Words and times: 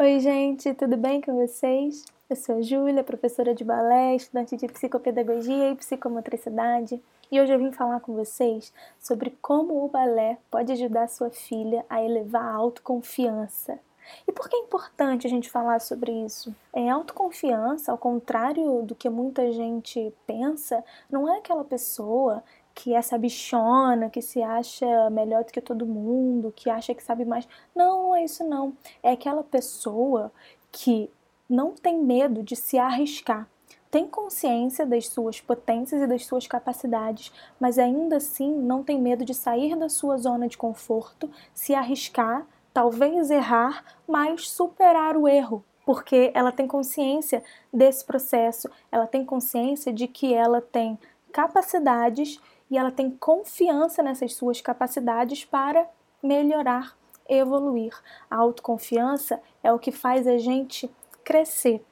Oi, 0.00 0.20
gente, 0.20 0.72
tudo 0.74 0.96
bem 0.96 1.20
com 1.20 1.34
vocês? 1.34 2.04
Eu 2.30 2.36
sou 2.36 2.58
a 2.58 2.62
Júlia, 2.62 3.02
professora 3.02 3.52
de 3.52 3.64
balé, 3.64 4.14
estudante 4.14 4.56
de 4.56 4.68
psicopedagogia 4.68 5.72
e 5.72 5.74
psicomotricidade, 5.74 7.02
e 7.32 7.40
hoje 7.40 7.52
eu 7.52 7.58
vim 7.58 7.72
falar 7.72 7.98
com 7.98 8.14
vocês 8.14 8.72
sobre 9.00 9.36
como 9.42 9.84
o 9.84 9.88
balé 9.88 10.38
pode 10.52 10.70
ajudar 10.70 11.08
sua 11.08 11.30
filha 11.30 11.84
a 11.90 12.00
elevar 12.00 12.44
a 12.44 12.54
autoconfiança. 12.54 13.80
E 14.26 14.30
por 14.30 14.48
que 14.48 14.54
é 14.54 14.60
importante 14.60 15.26
a 15.26 15.30
gente 15.30 15.50
falar 15.50 15.80
sobre 15.80 16.12
isso? 16.12 16.54
É 16.72 16.88
autoconfiança, 16.88 17.90
ao 17.90 17.98
contrário 17.98 18.82
do 18.84 18.94
que 18.94 19.10
muita 19.10 19.50
gente 19.50 20.14
pensa, 20.24 20.84
não 21.10 21.28
é 21.28 21.38
aquela 21.38 21.64
pessoa 21.64 22.44
que 22.78 22.94
é 22.94 23.02
sabichona, 23.02 24.08
que 24.08 24.22
se 24.22 24.40
acha 24.40 25.10
melhor 25.10 25.42
do 25.42 25.50
que 25.50 25.60
todo 25.60 25.84
mundo, 25.84 26.52
que 26.54 26.70
acha 26.70 26.94
que 26.94 27.02
sabe 27.02 27.24
mais. 27.24 27.46
Não, 27.74 28.04
não 28.04 28.14
é 28.14 28.22
isso 28.22 28.44
não. 28.44 28.72
É 29.02 29.10
aquela 29.10 29.42
pessoa 29.42 30.30
que 30.70 31.10
não 31.50 31.72
tem 31.72 31.98
medo 31.98 32.40
de 32.40 32.54
se 32.54 32.78
arriscar. 32.78 33.48
Tem 33.90 34.06
consciência 34.06 34.86
das 34.86 35.08
suas 35.08 35.40
potências 35.40 36.00
e 36.00 36.06
das 36.06 36.24
suas 36.24 36.46
capacidades, 36.46 37.32
mas 37.58 37.80
ainda 37.80 38.18
assim 38.18 38.54
não 38.54 38.84
tem 38.84 39.00
medo 39.00 39.24
de 39.24 39.34
sair 39.34 39.74
da 39.74 39.88
sua 39.88 40.16
zona 40.16 40.46
de 40.46 40.56
conforto, 40.56 41.28
se 41.52 41.74
arriscar, 41.74 42.46
talvez 42.72 43.28
errar, 43.28 43.82
mas 44.06 44.48
superar 44.48 45.16
o 45.16 45.26
erro, 45.26 45.64
porque 45.84 46.30
ela 46.32 46.52
tem 46.52 46.68
consciência 46.68 47.42
desse 47.72 48.04
processo, 48.04 48.70
ela 48.92 49.06
tem 49.08 49.24
consciência 49.24 49.92
de 49.92 50.06
que 50.06 50.32
ela 50.32 50.60
tem 50.60 50.96
capacidades 51.32 52.40
e 52.70 52.76
ela 52.76 52.90
tem 52.90 53.10
confiança 53.10 54.02
nessas 54.02 54.34
suas 54.34 54.60
capacidades 54.60 55.44
para 55.44 55.88
melhorar, 56.22 56.96
evoluir. 57.28 57.94
A 58.30 58.36
autoconfiança 58.36 59.40
é 59.62 59.72
o 59.72 59.78
que 59.78 59.92
faz 59.92 60.26
a 60.26 60.38
gente 60.38 60.90
crescer. 61.24 61.84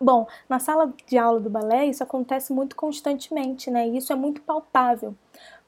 Bom, 0.00 0.26
na 0.48 0.58
sala 0.58 0.92
de 1.06 1.16
aula 1.16 1.38
do 1.38 1.48
balé 1.48 1.86
isso 1.86 2.02
acontece 2.02 2.52
muito 2.52 2.74
constantemente, 2.74 3.70
né? 3.70 3.86
Isso 3.86 4.12
é 4.12 4.16
muito 4.16 4.42
palpável 4.42 5.14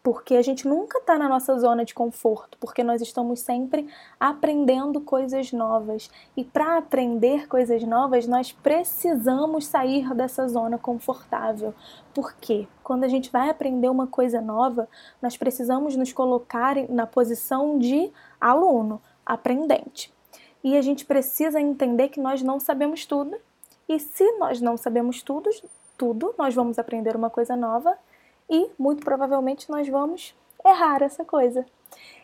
porque 0.06 0.36
a 0.36 0.42
gente 0.42 0.68
nunca 0.68 0.98
está 0.98 1.18
na 1.18 1.28
nossa 1.28 1.58
zona 1.58 1.84
de 1.84 1.92
conforto, 1.92 2.56
porque 2.58 2.84
nós 2.84 3.02
estamos 3.02 3.40
sempre 3.40 3.88
aprendendo 4.20 5.00
coisas 5.00 5.50
novas. 5.50 6.08
E 6.36 6.44
para 6.44 6.78
aprender 6.78 7.48
coisas 7.48 7.82
novas, 7.82 8.24
nós 8.24 8.52
precisamos 8.52 9.66
sair 9.66 10.14
dessa 10.14 10.46
zona 10.46 10.78
confortável. 10.78 11.74
Porque 12.14 12.68
quando 12.84 13.02
a 13.02 13.08
gente 13.08 13.32
vai 13.32 13.50
aprender 13.50 13.88
uma 13.88 14.06
coisa 14.06 14.40
nova, 14.40 14.88
nós 15.20 15.36
precisamos 15.36 15.96
nos 15.96 16.12
colocar 16.12 16.76
na 16.88 17.04
posição 17.04 17.76
de 17.76 18.08
aluno, 18.40 19.02
aprendente. 19.26 20.14
E 20.62 20.76
a 20.76 20.82
gente 20.82 21.04
precisa 21.04 21.60
entender 21.60 22.10
que 22.10 22.20
nós 22.20 22.40
não 22.42 22.60
sabemos 22.60 23.04
tudo. 23.04 23.36
E 23.88 23.98
se 23.98 24.38
nós 24.38 24.60
não 24.60 24.76
sabemos 24.76 25.20
tudo, 25.20 25.50
tudo, 25.98 26.32
nós 26.38 26.54
vamos 26.54 26.78
aprender 26.78 27.16
uma 27.16 27.28
coisa 27.28 27.56
nova 27.56 27.98
e 28.48 28.70
muito 28.78 29.04
provavelmente 29.04 29.70
nós 29.70 29.88
vamos 29.88 30.34
errar 30.64 31.02
essa 31.02 31.24
coisa. 31.24 31.64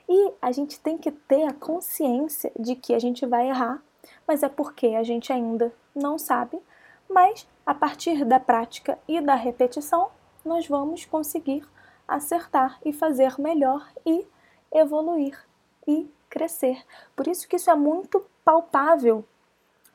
E 0.08 0.32
a 0.40 0.50
gente 0.52 0.80
tem 0.80 0.98
que 0.98 1.10
ter 1.10 1.44
a 1.44 1.52
consciência 1.52 2.52
de 2.58 2.74
que 2.74 2.94
a 2.94 2.98
gente 2.98 3.24
vai 3.24 3.48
errar, 3.48 3.82
mas 4.26 4.42
é 4.42 4.48
porque 4.48 4.88
a 4.88 5.02
gente 5.02 5.32
ainda 5.32 5.72
não 5.94 6.18
sabe, 6.18 6.60
mas 7.08 7.46
a 7.64 7.74
partir 7.74 8.24
da 8.24 8.40
prática 8.40 8.98
e 9.06 9.20
da 9.20 9.34
repetição, 9.34 10.08
nós 10.44 10.66
vamos 10.66 11.04
conseguir 11.04 11.64
acertar 12.06 12.78
e 12.84 12.92
fazer 12.92 13.38
melhor 13.38 13.88
e 14.04 14.26
evoluir 14.72 15.38
e 15.86 16.10
crescer. 16.28 16.82
Por 17.14 17.28
isso 17.28 17.46
que 17.48 17.56
isso 17.56 17.70
é 17.70 17.74
muito 17.74 18.24
palpável 18.44 19.24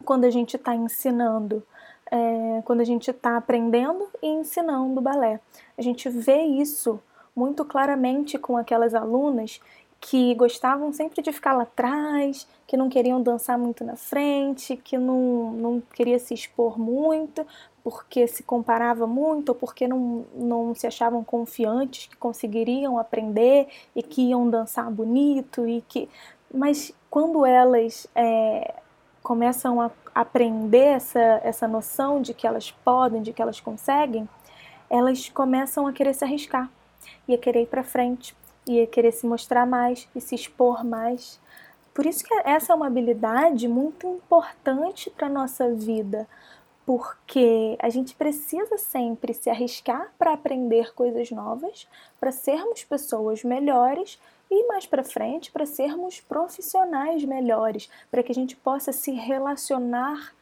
quando 0.06 0.26
a 0.26 0.30
gente 0.30 0.56
está 0.56 0.74
ensinando 0.74 1.66
é, 2.12 2.62
quando 2.66 2.82
a 2.82 2.86
gente 2.86 3.10
está 3.12 3.38
aprendendo 3.38 4.08
e 4.22 4.28
ensinando 4.28 5.02
balé. 5.02 5.40
A 5.78 5.82
gente 5.82 6.10
vê 6.10 6.42
isso 6.44 7.00
muito 7.36 7.64
claramente 7.64 8.38
com 8.38 8.58
aquelas 8.58 8.94
alunas 8.96 9.62
que 10.00 10.36
gostavam 10.36 10.94
sempre 10.94 11.22
de 11.22 11.32
ficar 11.32 11.54
lá 11.54 11.64
atrás, 11.64 12.48
que 12.68 12.78
não 12.78 12.90
queriam 12.90 13.22
dançar 13.22 13.58
muito 13.58 13.84
na 13.84 13.96
frente, 13.96 14.78
que 14.78 14.98
não, 14.98 15.52
não 15.54 15.84
queria 15.94 16.20
se 16.20 16.34
expor 16.34 16.80
muito, 16.80 17.46
porque 17.84 18.28
se 18.28 18.44
comparava 18.44 19.08
muito, 19.08 19.50
ou 19.50 19.56
porque 19.56 19.88
não, 19.88 20.26
não 20.36 20.76
se 20.76 20.86
achavam 20.86 21.24
confiantes 21.24 22.08
que 22.08 22.16
conseguiriam 22.18 22.98
aprender 23.00 23.68
e 23.96 24.04
que 24.04 24.22
iam 24.30 24.50
dançar 24.50 24.90
bonito 24.92 25.68
e 25.68 25.82
que. 25.82 26.10
Mas 26.54 26.94
quando 27.10 27.46
elas 27.46 28.08
é, 28.16 28.76
começam 29.28 29.82
a 29.82 29.92
aprender 30.16 30.86
essa, 30.86 31.20
essa 31.44 31.68
noção 31.68 32.22
de 32.22 32.34
que 32.34 32.48
elas 32.48 32.72
podem, 32.72 33.22
de 33.22 33.34
que 33.34 33.42
elas 33.42 33.60
conseguem, 33.60 34.26
elas 34.90 35.28
começam 35.28 35.86
a 35.86 35.92
querer 35.92 36.14
se 36.14 36.24
arriscar 36.24 36.72
e 37.28 37.36
a 37.36 37.38
querer 37.38 37.64
ir 37.64 37.66
para 37.66 37.84
frente 37.84 38.34
e 38.66 38.82
a 38.82 38.88
querer 38.88 39.12
se 39.12 39.28
mostrar 39.28 39.66
mais 39.66 40.08
e 40.16 40.22
se 40.22 40.34
expor 40.34 40.82
mais. 40.86 41.42
Por 41.94 42.06
isso 42.06 42.24
que 42.24 42.34
essa 42.46 42.72
é 42.72 42.76
uma 42.78 42.88
habilidade 42.88 43.68
muito 43.68 44.08
importante 44.08 45.10
para 45.10 45.28
nossa 45.28 45.74
vida, 45.74 46.26
porque 46.86 47.76
a 47.82 47.90
gente 47.90 48.16
precisa 48.16 48.78
sempre 48.78 49.34
se 49.34 49.50
arriscar 49.50 50.10
para 50.18 50.32
aprender 50.32 50.94
coisas 50.94 51.32
novas, 51.32 51.86
para 52.18 52.32
sermos 52.32 52.86
pessoas 52.86 53.44
melhores 53.44 54.18
e 54.50 54.68
mais 54.68 54.86
para 54.86 55.04
frente 55.04 55.52
para 55.52 55.66
sermos 55.66 56.20
profissionais 56.20 57.24
melhores, 57.24 57.90
para 58.10 58.24
que 58.24 58.32
a 58.32 58.36
gente 58.36 58.56
possa 58.56 58.92
se 58.92 59.12
relacionar 59.12 60.34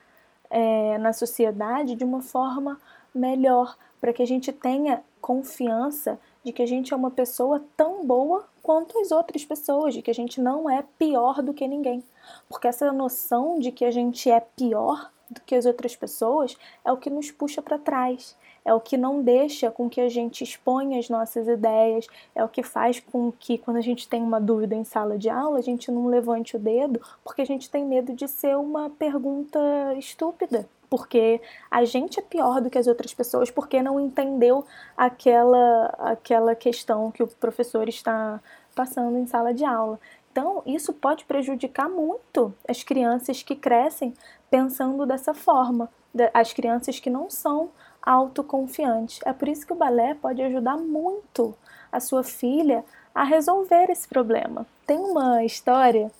é, 0.50 0.98
na 0.98 1.14
sociedade 1.14 1.96
de 1.96 2.04
uma 2.04 2.22
forma 2.22 2.80
melhor, 3.14 3.78
para 4.00 4.14
que 4.14 4.22
a 4.22 4.28
gente 4.28 4.52
tenha 4.52 5.04
confiança 5.22 6.20
de 6.44 6.52
que 6.52 6.62
a 6.62 6.68
gente 6.68 6.94
é 6.94 6.96
uma 6.96 7.10
pessoa 7.10 7.64
tão 7.76 8.06
boa 8.06 8.48
quanto 8.62 9.00
as 9.00 9.12
outras 9.12 9.44
pessoas, 9.44 9.94
de 9.94 10.02
que 10.02 10.12
a 10.12 10.14
gente 10.14 10.40
não 10.40 10.70
é 10.70 10.84
pior 11.00 11.42
do 11.42 11.54
que 11.54 11.68
ninguém. 11.68 12.04
Porque 12.48 12.68
essa 12.68 12.92
noção 12.92 13.60
de 13.60 13.72
que 13.72 13.86
a 13.86 13.92
gente 13.92 14.30
é 14.30 14.40
pior 14.40 15.12
do 15.30 15.42
que 15.42 15.56
as 15.56 15.66
outras 15.66 15.96
pessoas 15.96 16.56
é 16.84 16.92
o 16.92 16.98
que 16.98 17.10
nos 17.10 17.32
puxa 17.32 17.62
para 17.62 17.80
trás, 17.80 18.36
é 18.66 18.74
o 18.74 18.82
que 18.82 18.98
não 18.98 19.22
deixa 19.22 19.70
com 19.70 19.88
que 19.88 20.02
a 20.02 20.10
gente 20.10 20.44
exponha 20.44 20.98
as 20.98 21.08
nossas 21.08 21.48
ideias, 21.48 22.08
é 22.34 22.44
o 22.44 22.50
que 22.50 22.64
faz 22.64 23.00
com 23.00 23.32
que 23.32 23.60
quando 23.60 23.78
a 23.78 23.82
gente 23.82 24.10
tem 24.10 24.24
uma 24.24 24.42
dúvida 24.42 24.76
em 24.76 24.84
sala 24.84 25.18
de 25.18 25.30
aula, 25.30 25.60
a 25.60 25.62
gente 25.62 25.92
não 25.92 26.08
levante 26.08 26.56
o 26.56 26.60
dedo, 26.60 27.00
porque 27.24 27.44
a 27.44 27.46
gente 27.46 27.70
tem 27.70 27.86
medo 27.86 28.14
de 28.14 28.28
ser 28.28 28.58
uma 28.58 28.90
pergunta 28.90 29.60
estúpida. 29.98 30.68
Porque 30.90 31.42
a 31.70 31.84
gente 31.84 32.20
é 32.20 32.24
pior 32.24 32.62
do 32.62 32.70
que 32.70 32.78
as 32.78 32.88
outras 32.88 33.14
pessoas 33.14 33.50
porque 33.50 33.82
não 33.82 34.00
entendeu 34.00 34.66
aquela, 34.96 35.88
aquela 35.98 36.56
questão 36.56 37.12
que 37.12 37.24
o 37.24 37.28
professor 37.28 37.90
está 37.90 38.40
passando 38.76 39.18
em 39.18 39.26
sala 39.26 39.54
de 39.54 39.66
aula. 39.66 40.00
Então, 40.32 40.62
isso 40.66 40.94
pode 40.94 41.26
prejudicar 41.26 41.90
muito 41.90 42.54
as 42.68 42.84
crianças 42.84 43.42
que 43.42 43.56
crescem 43.56 44.14
pensando 44.50 45.06
dessa 45.06 45.34
forma, 45.34 45.90
as 46.34 46.54
crianças 46.54 47.00
que 47.00 47.10
não 47.10 47.30
são 47.30 47.72
autoconfiantes. 48.06 49.20
É 49.26 49.34
por 49.34 49.48
isso 49.48 49.66
que 49.66 49.74
o 49.74 49.76
balé 49.76 50.14
pode 50.14 50.42
ajudar 50.42 50.78
muito 50.78 51.56
a 51.92 52.00
sua 52.00 52.24
filha 52.24 52.84
a 53.14 53.24
resolver 53.24 53.90
esse 53.90 54.08
problema. 54.08 54.66
Tem 54.86 54.98
uma 54.98 55.44
história 55.44 56.12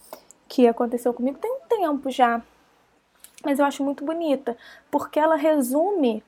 que 0.48 0.68
aconteceu 0.68 1.14
comigo 1.14 1.38
tem 1.40 1.52
um 1.52 1.68
tempo 1.68 2.10
já, 2.10 2.42
mas 3.44 3.60
eu 3.60 3.66
acho 3.66 3.84
muito 3.84 4.06
bonita, 4.06 4.58
porque 4.90 5.20
ela 5.20 5.36
resume 5.36 6.24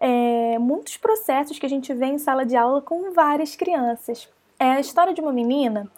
é, 0.00 0.58
muitos 0.58 0.96
processos 0.96 1.58
que 1.58 1.66
a 1.66 1.68
gente 1.68 1.92
vê 1.92 2.06
em 2.06 2.18
sala 2.18 2.44
de 2.44 2.56
aula 2.56 2.80
com 2.80 3.12
várias 3.12 3.54
crianças. 3.54 4.28
É 4.58 4.72
a 4.72 4.80
história 4.80 5.14
de 5.14 5.20
uma 5.20 5.32
menina 5.32 5.90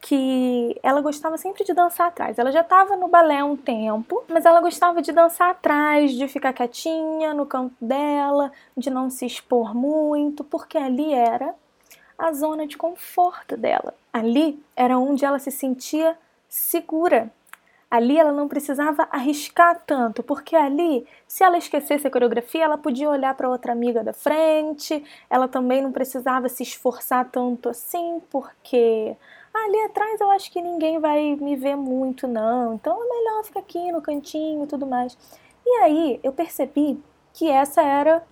que 0.00 0.78
ela 0.82 1.00
gostava 1.00 1.36
sempre 1.36 1.64
de 1.64 1.72
dançar 1.72 2.08
atrás. 2.08 2.38
Ela 2.38 2.52
já 2.52 2.60
estava 2.60 2.96
no 2.96 3.08
balé 3.08 3.38
há 3.38 3.44
um 3.44 3.56
tempo, 3.56 4.22
mas 4.28 4.44
ela 4.44 4.60
gostava 4.60 5.02
de 5.02 5.12
dançar 5.12 5.50
atrás, 5.50 6.12
de 6.12 6.28
ficar 6.28 6.52
quietinha 6.52 7.34
no 7.34 7.46
canto 7.46 7.74
dela, 7.80 8.52
de 8.76 8.90
não 8.90 9.10
se 9.10 9.26
expor 9.26 9.74
muito, 9.74 10.44
porque 10.44 10.78
ali 10.78 11.12
era 11.12 11.54
a 12.18 12.32
zona 12.32 12.66
de 12.66 12.76
conforto 12.76 13.56
dela. 13.56 13.94
Ali 14.12 14.62
era 14.74 14.98
onde 14.98 15.24
ela 15.24 15.38
se 15.38 15.50
sentia 15.50 16.16
segura. 16.48 17.30
Ali 17.88 18.18
ela 18.18 18.32
não 18.32 18.48
precisava 18.48 19.06
arriscar 19.12 19.80
tanto, 19.86 20.22
porque 20.22 20.56
ali, 20.56 21.06
se 21.26 21.44
ela 21.44 21.56
esquecesse 21.56 22.06
a 22.06 22.10
coreografia, 22.10 22.64
ela 22.64 22.76
podia 22.76 23.08
olhar 23.08 23.32
para 23.34 23.48
outra 23.48 23.72
amiga 23.72 24.02
da 24.02 24.12
frente, 24.12 25.04
ela 25.30 25.46
também 25.46 25.80
não 25.80 25.92
precisava 25.92 26.48
se 26.48 26.64
esforçar 26.64 27.28
tanto 27.30 27.68
assim, 27.68 28.20
porque 28.28 29.16
ali 29.64 29.80
atrás 29.82 30.20
eu 30.20 30.30
acho 30.30 30.50
que 30.50 30.60
ninguém 30.60 30.98
vai 30.98 31.36
me 31.36 31.56
ver 31.56 31.76
muito, 31.76 32.26
não, 32.26 32.74
então 32.74 33.02
é 33.02 33.08
melhor 33.08 33.44
ficar 33.44 33.60
aqui 33.60 33.90
no 33.92 34.02
cantinho 34.02 34.64
e 34.64 34.66
tudo 34.66 34.86
mais. 34.86 35.16
E 35.64 35.70
aí 35.82 36.20
eu 36.22 36.32
percebi 36.32 37.02
que 37.32 37.50
essa 37.50 37.82
era 37.82 38.24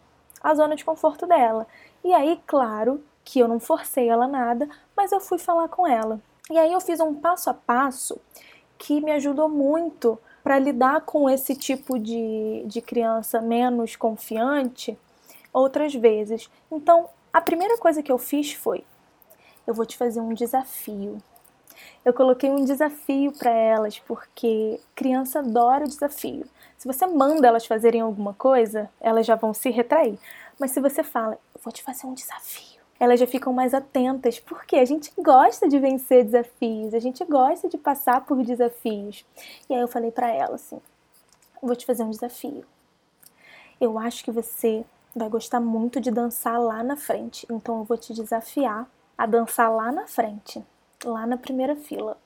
a 0.42 0.54
zona 0.54 0.76
de 0.76 0.84
conforto 0.84 1.26
dela. 1.26 1.66
E 2.04 2.12
aí, 2.12 2.40
claro, 2.46 3.02
que 3.24 3.38
eu 3.38 3.48
não 3.48 3.58
forcei 3.58 4.08
ela 4.08 4.28
nada, 4.28 4.68
mas 4.96 5.10
eu 5.10 5.20
fui 5.20 5.38
falar 5.38 5.68
com 5.68 5.86
ela. 5.86 6.20
E 6.50 6.58
aí 6.58 6.72
eu 6.72 6.80
fiz 6.80 7.00
um 7.00 7.14
passo 7.14 7.48
a 7.48 7.54
passo 7.54 8.20
que 8.76 9.00
me 9.00 9.10
ajudou 9.12 9.48
muito 9.48 10.18
para 10.42 10.58
lidar 10.58 11.00
com 11.00 11.28
esse 11.30 11.56
tipo 11.56 11.98
de, 11.98 12.62
de 12.66 12.82
criança 12.82 13.40
menos 13.40 13.96
confiante 13.96 14.98
outras 15.52 15.94
vezes. 15.94 16.50
Então, 16.70 17.08
a 17.32 17.40
primeira 17.40 17.78
coisa 17.78 18.02
que 18.02 18.12
eu 18.12 18.18
fiz 18.18 18.52
foi: 18.52 18.84
eu 19.66 19.74
vou 19.74 19.86
te 19.86 19.96
fazer 19.96 20.20
um 20.20 20.34
desafio. 20.34 21.18
Eu 22.04 22.12
coloquei 22.12 22.50
um 22.50 22.64
desafio 22.64 23.32
para 23.32 23.50
elas, 23.50 23.98
porque 23.98 24.80
criança 24.94 25.38
adora 25.38 25.86
desafio. 25.86 26.46
Se 26.76 26.86
você 26.86 27.06
manda 27.06 27.48
elas 27.48 27.66
fazerem 27.66 28.00
alguma 28.00 28.34
coisa, 28.34 28.90
elas 29.00 29.24
já 29.24 29.34
vão 29.34 29.54
se 29.54 29.70
retrair. 29.70 30.18
Mas 30.58 30.70
se 30.70 30.80
você 30.80 31.02
fala, 31.02 31.38
eu 31.54 31.60
vou 31.62 31.72
te 31.72 31.82
fazer 31.82 32.06
um 32.06 32.14
desafio, 32.14 32.80
elas 33.00 33.18
já 33.18 33.26
ficam 33.26 33.52
mais 33.52 33.74
atentas, 33.74 34.38
porque 34.38 34.76
a 34.76 34.84
gente 34.84 35.10
gosta 35.18 35.68
de 35.68 35.78
vencer 35.78 36.24
desafios, 36.24 36.94
a 36.94 36.98
gente 36.98 37.24
gosta 37.24 37.68
de 37.68 37.78
passar 37.78 38.24
por 38.24 38.42
desafios. 38.42 39.24
E 39.68 39.74
aí 39.74 39.80
eu 39.80 39.88
falei 39.88 40.10
para 40.10 40.30
ela 40.30 40.56
assim: 40.56 40.80
vou 41.62 41.74
te 41.74 41.86
fazer 41.86 42.04
um 42.04 42.10
desafio. 42.10 42.64
Eu 43.80 43.98
acho 43.98 44.22
que 44.22 44.30
você 44.30 44.84
vai 45.16 45.28
gostar 45.28 45.60
muito 45.60 46.00
de 46.00 46.10
dançar 46.10 46.60
lá 46.60 46.82
na 46.82 46.96
frente, 46.96 47.46
então 47.50 47.78
eu 47.78 47.84
vou 47.84 47.96
te 47.96 48.12
desafiar 48.12 48.86
a 49.16 49.26
dançar 49.26 49.70
lá 49.70 49.90
na 49.92 50.06
frente 50.06 50.62
lá 51.04 51.26
na 51.26 51.36
primeira 51.36 51.76
fila. 51.76 52.16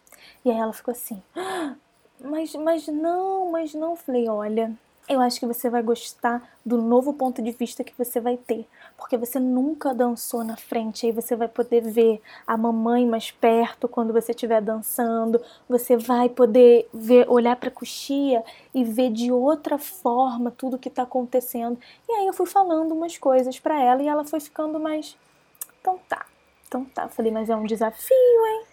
E 0.44 0.50
aí 0.50 0.58
ela 0.58 0.72
ficou 0.72 0.92
assim, 0.92 1.22
ah, 1.36 1.74
mas, 2.20 2.54
mas 2.54 2.86
não, 2.88 3.50
mas 3.50 3.74
não. 3.74 3.96
Falei, 3.96 4.28
olha, 4.28 4.72
eu 5.08 5.20
acho 5.20 5.40
que 5.40 5.46
você 5.46 5.70
vai 5.70 5.82
gostar 5.82 6.42
do 6.64 6.76
novo 6.76 7.12
ponto 7.12 7.40
de 7.40 7.50
vista 7.50 7.82
que 7.82 7.94
você 7.96 8.20
vai 8.20 8.36
ter, 8.36 8.66
porque 8.96 9.16
você 9.16 9.40
nunca 9.40 9.94
dançou 9.94 10.44
na 10.44 10.56
frente, 10.56 11.06
aí 11.06 11.12
você 11.12 11.34
vai 11.34 11.48
poder 11.48 11.80
ver 11.80 12.20
a 12.46 12.56
mamãe 12.56 13.06
mais 13.06 13.30
perto 13.30 13.88
quando 13.88 14.12
você 14.12 14.32
estiver 14.32 14.60
dançando, 14.60 15.40
você 15.68 15.96
vai 15.96 16.28
poder 16.28 16.88
ver, 16.92 17.26
olhar 17.28 17.56
para 17.56 17.68
a 17.68 17.72
coxia 17.72 18.44
e 18.74 18.84
ver 18.84 19.10
de 19.10 19.32
outra 19.32 19.78
forma 19.78 20.50
tudo 20.50 20.78
que 20.78 20.88
está 20.88 21.04
acontecendo. 21.04 21.78
E 22.06 22.12
aí 22.12 22.26
eu 22.26 22.34
fui 22.34 22.46
falando 22.46 22.92
umas 22.92 23.16
coisas 23.16 23.58
para 23.58 23.80
ela 23.82 24.02
e 24.02 24.08
ela 24.08 24.24
foi 24.24 24.40
ficando 24.40 24.78
mais, 24.78 25.16
então 25.80 25.98
tá, 26.06 26.26
então 26.68 26.84
tá, 26.84 27.08
falei, 27.08 27.32
mas 27.32 27.48
é 27.48 27.56
um 27.56 27.64
desafio, 27.64 28.46
hein? 28.46 28.64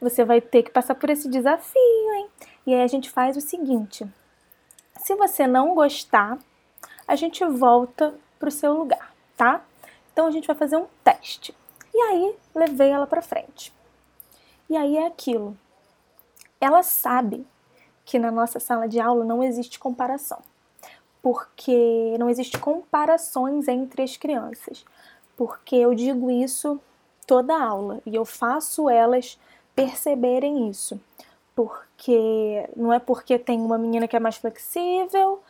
Você 0.00 0.24
vai 0.24 0.40
ter 0.40 0.62
que 0.62 0.70
passar 0.70 0.94
por 0.94 1.10
esse 1.10 1.28
desafio, 1.28 2.14
hein? 2.14 2.28
E 2.66 2.72
aí 2.72 2.82
a 2.82 2.86
gente 2.86 3.10
faz 3.10 3.36
o 3.36 3.40
seguinte: 3.40 4.06
se 4.98 5.14
você 5.16 5.46
não 5.46 5.74
gostar, 5.74 6.38
a 7.06 7.16
gente 7.16 7.44
volta 7.44 8.14
pro 8.38 8.50
seu 8.50 8.72
lugar, 8.72 9.12
tá? 9.36 9.60
Então 10.12 10.26
a 10.26 10.30
gente 10.30 10.46
vai 10.46 10.56
fazer 10.56 10.76
um 10.76 10.86
teste. 11.02 11.54
E 11.92 11.98
aí 11.98 12.36
levei 12.54 12.90
ela 12.90 13.06
para 13.06 13.20
frente. 13.20 13.72
E 14.70 14.76
aí 14.76 14.96
é 14.96 15.06
aquilo. 15.06 15.56
Ela 16.60 16.82
sabe 16.82 17.46
que 18.04 18.18
na 18.18 18.30
nossa 18.30 18.60
sala 18.60 18.88
de 18.88 19.00
aula 19.00 19.24
não 19.24 19.42
existe 19.42 19.78
comparação. 19.78 20.40
Porque 21.20 22.16
não 22.18 22.30
existe 22.30 22.58
comparações 22.58 23.68
entre 23.68 24.02
as 24.02 24.16
crianças. 24.16 24.84
Porque 25.36 25.76
eu 25.76 25.94
digo 25.94 26.30
isso 26.30 26.80
toda 27.26 27.56
aula 27.56 28.00
e 28.04 28.14
eu 28.14 28.24
faço 28.24 28.88
elas 28.88 29.38
perceberem 29.74 30.68
isso. 30.68 31.00
Porque 31.54 32.68
não 32.76 32.92
é 32.92 32.98
porque 32.98 33.38
tem 33.38 33.60
uma 33.60 33.76
menina 33.76 34.08
que 34.08 34.16
é 34.16 34.20
mais 34.20 34.36
flexível 34.36 35.40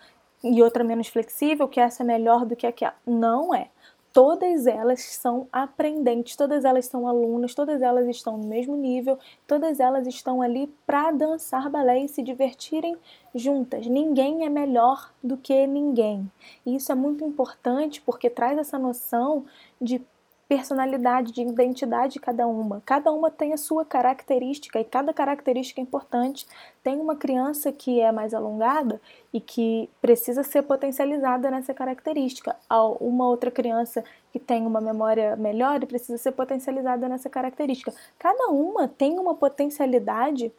e 0.43 0.63
outra 0.63 0.83
menos 0.83 1.09
flexível 1.09 1.69
que 1.69 1.81
essa 1.81 2.03
é 2.03 2.07
melhor 2.07 2.45
do 2.45 2.57
que 2.57 2.67
aquela. 2.67 2.95
Não 3.07 3.55
é. 3.55 3.69
Todas 4.13 4.67
elas 4.67 5.01
são 5.01 5.49
aprendentes, 5.51 6.37
todas 6.37 6.67
elas 6.67 6.85
são 6.85 7.09
alunas, 7.09 7.55
todas 7.55 7.81
elas 7.81 8.07
estão 8.09 8.37
no 8.37 8.47
mesmo 8.47 8.77
nível, 8.77 9.19
todas 9.47 9.81
elas 9.81 10.07
estão 10.07 10.43
ali 10.43 10.67
para 10.87 11.11
dançar 11.13 11.71
balé 11.71 12.01
e 12.01 12.09
se 12.09 12.23
divertirem 12.23 12.95
juntas. 13.35 13.87
Ninguém 13.87 14.45
é 14.45 14.51
melhor 14.51 15.11
do 15.23 15.39
que 15.39 15.67
ninguém. 15.67 16.31
E 16.67 16.77
isso 16.77 16.93
é 16.93 16.95
muito 16.95 17.25
importante 17.25 18.03
porque 18.03 18.29
traz 18.29 18.59
essa 18.59 18.79
noção 18.79 19.47
de 19.81 20.03
personalidade, 20.52 21.32
de 21.32 21.40
identidade 21.40 22.12
de 22.12 22.20
cada 22.20 22.46
uma. 22.46 22.82
Cada 22.84 23.10
uma 23.10 23.31
tem 23.31 23.54
a 23.54 23.56
sua 23.56 23.87
característica 23.87 24.78
e 24.78 24.84
cada 24.84 25.10
característica 25.10 25.81
é 25.81 25.82
importante. 25.82 26.46
Tem 26.82 27.00
uma 27.00 27.16
criança 27.16 27.72
que 27.72 27.99
é 28.02 28.12
mais 28.12 28.34
alongada 28.34 29.00
e 29.32 29.40
que 29.40 29.88
precisa 30.02 30.43
ser 30.43 30.60
potencializada 30.60 31.50
nessa 31.50 31.72
característica. 31.72 32.54
Uma 33.00 33.26
outra 33.28 33.50
criança 33.50 34.04
que 34.31 34.38
tem 34.38 34.66
uma 34.66 34.78
memória 34.78 35.37
melhor 35.37 35.82
e 35.82 35.87
precisa 35.87 36.19
ser 36.19 36.32
potencializada 36.32 37.08
nessa 37.08 37.31
característica. 37.31 37.94
Cada 38.19 38.49
uma 38.49 38.87
tem 38.87 39.19
uma 39.19 39.34
potencialidade 39.34 40.52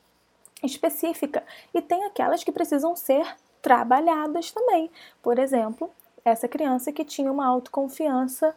específica 0.63 1.43
e 1.71 1.83
tem 1.83 2.03
aquelas 2.05 2.43
que 2.43 2.51
precisam 2.51 2.95
ser 2.95 3.27
trabalhadas 3.61 4.51
também. 4.51 4.89
Por 5.21 5.37
exemplo, 5.37 5.87
essa 6.25 6.47
criança 6.47 6.91
que 6.91 7.05
tinha 7.05 7.31
uma 7.31 7.45
autoconfiança 7.45 8.55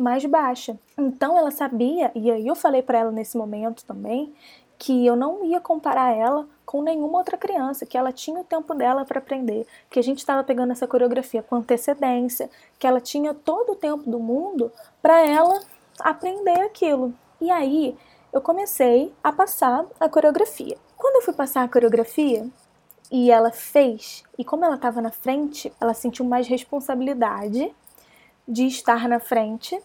mais 0.00 0.24
baixa. 0.24 0.78
Então 0.98 1.36
ela 1.36 1.50
sabia, 1.50 2.10
e 2.14 2.30
aí 2.30 2.46
eu 2.46 2.54
falei 2.54 2.82
para 2.82 2.98
ela 2.98 3.12
nesse 3.12 3.36
momento 3.36 3.84
também, 3.84 4.32
que 4.78 5.04
eu 5.04 5.14
não 5.14 5.44
ia 5.44 5.60
comparar 5.60 6.16
ela 6.16 6.48
com 6.64 6.82
nenhuma 6.82 7.18
outra 7.18 7.36
criança, 7.36 7.84
que 7.84 7.98
ela 7.98 8.12
tinha 8.12 8.40
o 8.40 8.44
tempo 8.44 8.74
dela 8.74 9.04
para 9.04 9.18
aprender, 9.18 9.66
que 9.90 9.98
a 9.98 10.02
gente 10.02 10.18
estava 10.18 10.42
pegando 10.42 10.72
essa 10.72 10.86
coreografia 10.86 11.42
com 11.42 11.56
antecedência, 11.56 12.48
que 12.78 12.86
ela 12.86 13.00
tinha 13.00 13.34
todo 13.34 13.72
o 13.72 13.76
tempo 13.76 14.08
do 14.08 14.18
mundo 14.18 14.72
para 15.02 15.20
ela 15.20 15.60
aprender 15.98 16.60
aquilo. 16.60 17.12
E 17.40 17.50
aí 17.50 17.96
eu 18.32 18.40
comecei 18.40 19.12
a 19.22 19.30
passar 19.30 19.84
a 19.98 20.08
coreografia. 20.08 20.78
Quando 20.96 21.16
eu 21.16 21.22
fui 21.22 21.34
passar 21.34 21.62
a 21.62 21.68
coreografia, 21.68 22.48
e 23.10 23.30
ela 23.30 23.50
fez, 23.50 24.22
e 24.38 24.44
como 24.44 24.64
ela 24.64 24.76
estava 24.76 25.02
na 25.02 25.10
frente, 25.10 25.72
ela 25.80 25.92
sentiu 25.92 26.24
mais 26.24 26.46
responsabilidade 26.46 27.74
de 28.46 28.66
estar 28.66 29.08
na 29.08 29.18
frente 29.18 29.80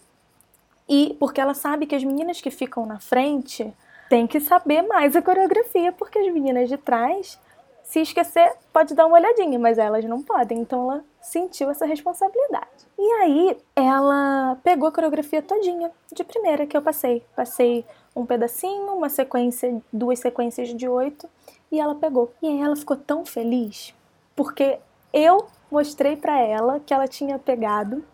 e 0.88 1.16
porque 1.18 1.40
ela 1.40 1.54
sabe 1.54 1.86
que 1.86 1.94
as 1.94 2.04
meninas 2.04 2.40
que 2.40 2.50
ficam 2.50 2.86
na 2.86 2.98
frente 2.98 3.72
têm 4.08 4.26
que 4.26 4.40
saber 4.40 4.82
mais 4.82 5.16
a 5.16 5.22
coreografia, 5.22 5.92
porque 5.92 6.18
as 6.18 6.32
meninas 6.32 6.68
de 6.68 6.76
trás, 6.76 7.38
se 7.82 8.00
esquecer, 8.00 8.52
pode 8.72 8.94
dar 8.94 9.06
uma 9.06 9.16
olhadinha, 9.16 9.58
mas 9.58 9.78
elas 9.78 10.04
não 10.04 10.22
podem. 10.22 10.58
Então 10.58 10.90
ela 10.90 11.04
sentiu 11.20 11.70
essa 11.70 11.84
responsabilidade. 11.84 12.86
E 12.98 13.12
aí 13.14 13.56
ela 13.74 14.56
pegou 14.62 14.88
a 14.88 14.92
coreografia 14.92 15.42
todinha, 15.42 15.90
de 16.12 16.24
primeira 16.24 16.66
que 16.66 16.76
eu 16.76 16.82
passei. 16.82 17.24
Passei 17.34 17.84
um 18.14 18.24
pedacinho, 18.24 18.94
uma 18.94 19.08
sequência, 19.08 19.82
duas 19.92 20.18
sequências 20.20 20.68
de 20.74 20.88
oito, 20.88 21.28
e 21.70 21.80
ela 21.80 21.94
pegou. 21.94 22.32
E 22.40 22.46
aí 22.46 22.60
ela 22.60 22.76
ficou 22.76 22.96
tão 22.96 23.26
feliz, 23.26 23.94
porque 24.34 24.78
eu 25.12 25.46
mostrei 25.70 26.16
para 26.16 26.38
ela 26.38 26.80
que 26.80 26.94
ela 26.94 27.08
tinha 27.08 27.38
pegado 27.38 28.04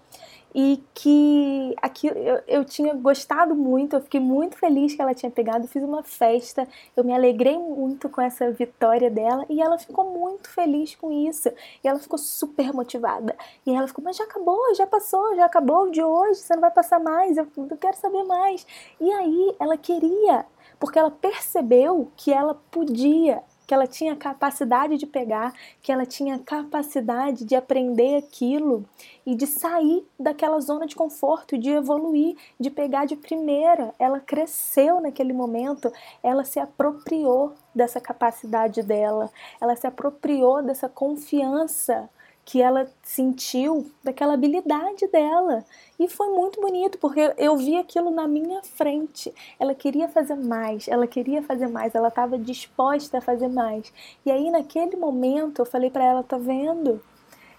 e 0.54 0.82
que 0.92 1.75
aquilo, 1.80 2.18
eu, 2.18 2.42
eu 2.47 2.64
tinha 2.64 2.94
gostado 2.94 3.54
muito, 3.54 3.97
eu 3.97 4.00
fiquei 4.00 4.21
muito 4.21 4.56
feliz 4.56 4.94
que 4.94 5.00
ela 5.00 5.14
tinha 5.14 5.30
pegado, 5.30 5.66
fiz 5.66 5.82
uma 5.82 6.02
festa, 6.02 6.68
eu 6.97 7.02
me 7.02 7.12
alegrei 7.12 7.59
muito 7.59 8.09
com 8.09 8.21
essa 8.21 8.50
vitória 8.50 9.11
dela 9.11 9.47
e 9.49 9.62
ela 9.62 9.78
ficou 9.78 10.04
muito 10.04 10.50
feliz 10.50 10.94
com 10.94 11.11
isso. 11.11 11.49
E 11.82 11.88
ela 11.88 11.99
ficou 11.99 12.18
super 12.18 12.73
motivada. 12.73 13.35
E 13.66 13.75
ela 13.75 13.87
ficou, 13.87 14.04
mas 14.04 14.16
já 14.16 14.25
acabou, 14.25 14.75
já 14.75 14.87
passou, 14.87 15.35
já 15.37 15.47
acabou 15.47 15.90
de 15.90 16.02
hoje, 16.02 16.40
você 16.40 16.54
não 16.54 16.61
vai 16.61 16.71
passar 16.71 17.00
mais, 17.00 17.37
eu, 17.37 17.47
eu 17.56 17.76
quero 17.76 17.97
saber 17.97 18.25
mais. 18.25 18.66
E 19.00 19.11
aí 19.11 19.56
ela 19.59 19.76
queria, 19.76 20.44
porque 20.78 20.99
ela 20.99 21.11
percebeu 21.11 22.11
que 22.16 22.32
ela 22.32 22.54
podia 22.71 23.42
que 23.72 23.74
ela 23.74 23.86
tinha 23.86 24.14
capacidade 24.14 24.98
de 24.98 25.06
pegar, 25.06 25.54
que 25.80 25.90
ela 25.90 26.04
tinha 26.04 26.38
capacidade 26.38 27.42
de 27.42 27.56
aprender 27.56 28.16
aquilo 28.16 28.84
e 29.24 29.34
de 29.34 29.46
sair 29.46 30.06
daquela 30.20 30.60
zona 30.60 30.86
de 30.86 30.94
conforto, 30.94 31.56
de 31.56 31.70
evoluir, 31.70 32.36
de 32.60 32.68
pegar 32.68 33.06
de 33.06 33.16
primeira. 33.16 33.94
Ela 33.98 34.20
cresceu 34.20 35.00
naquele 35.00 35.32
momento, 35.32 35.90
ela 36.22 36.44
se 36.44 36.60
apropriou 36.60 37.54
dessa 37.74 37.98
capacidade 37.98 38.82
dela, 38.82 39.30
ela 39.58 39.74
se 39.74 39.86
apropriou 39.86 40.62
dessa 40.62 40.86
confiança 40.86 42.10
que 42.44 42.61
ela 42.61 42.90
sentiu 43.02 43.90
daquela 44.02 44.34
habilidade 44.34 45.06
dela. 45.08 45.64
E 45.99 46.08
foi 46.08 46.28
muito 46.30 46.61
bonito, 46.61 46.99
porque 46.99 47.32
eu 47.38 47.56
vi 47.56 47.76
aquilo 47.76 48.11
na 48.11 48.26
minha 48.26 48.62
frente. 48.62 49.32
Ela 49.58 49.75
queria 49.75 50.08
fazer 50.08 50.34
mais, 50.34 50.88
ela 50.88 51.06
queria 51.06 51.42
fazer 51.42 51.68
mais, 51.68 51.94
ela 51.94 52.08
estava 52.08 52.38
disposta 52.38 53.18
a 53.18 53.20
fazer 53.20 53.49
mais. 53.49 53.92
E 54.26 54.30
aí, 54.30 54.50
naquele 54.50 54.96
momento, 54.96 55.61
eu 55.61 55.66
falei 55.66 55.90
para 55.90 56.04
ela: 56.04 56.22
tá 56.22 56.37
vendo? 56.37 57.00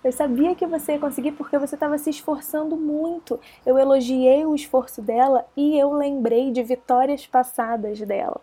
Eu 0.04 0.12
sabia 0.12 0.54
que 0.54 0.68
você 0.68 0.94
ia 0.94 1.00
conseguir 1.00 1.32
porque 1.32 1.58
você 1.58 1.76
estava 1.76 1.98
se 1.98 2.10
esforçando 2.10 2.76
muito. 2.76 3.40
Eu 3.66 3.78
elogiei 3.78 4.46
o 4.46 4.54
esforço 4.54 5.02
dela 5.02 5.46
e 5.56 5.80
eu 5.80 5.94
lembrei 5.94 6.52
de 6.52 6.62
vitórias 6.62 7.26
passadas 7.26 8.02
dela. 8.02 8.42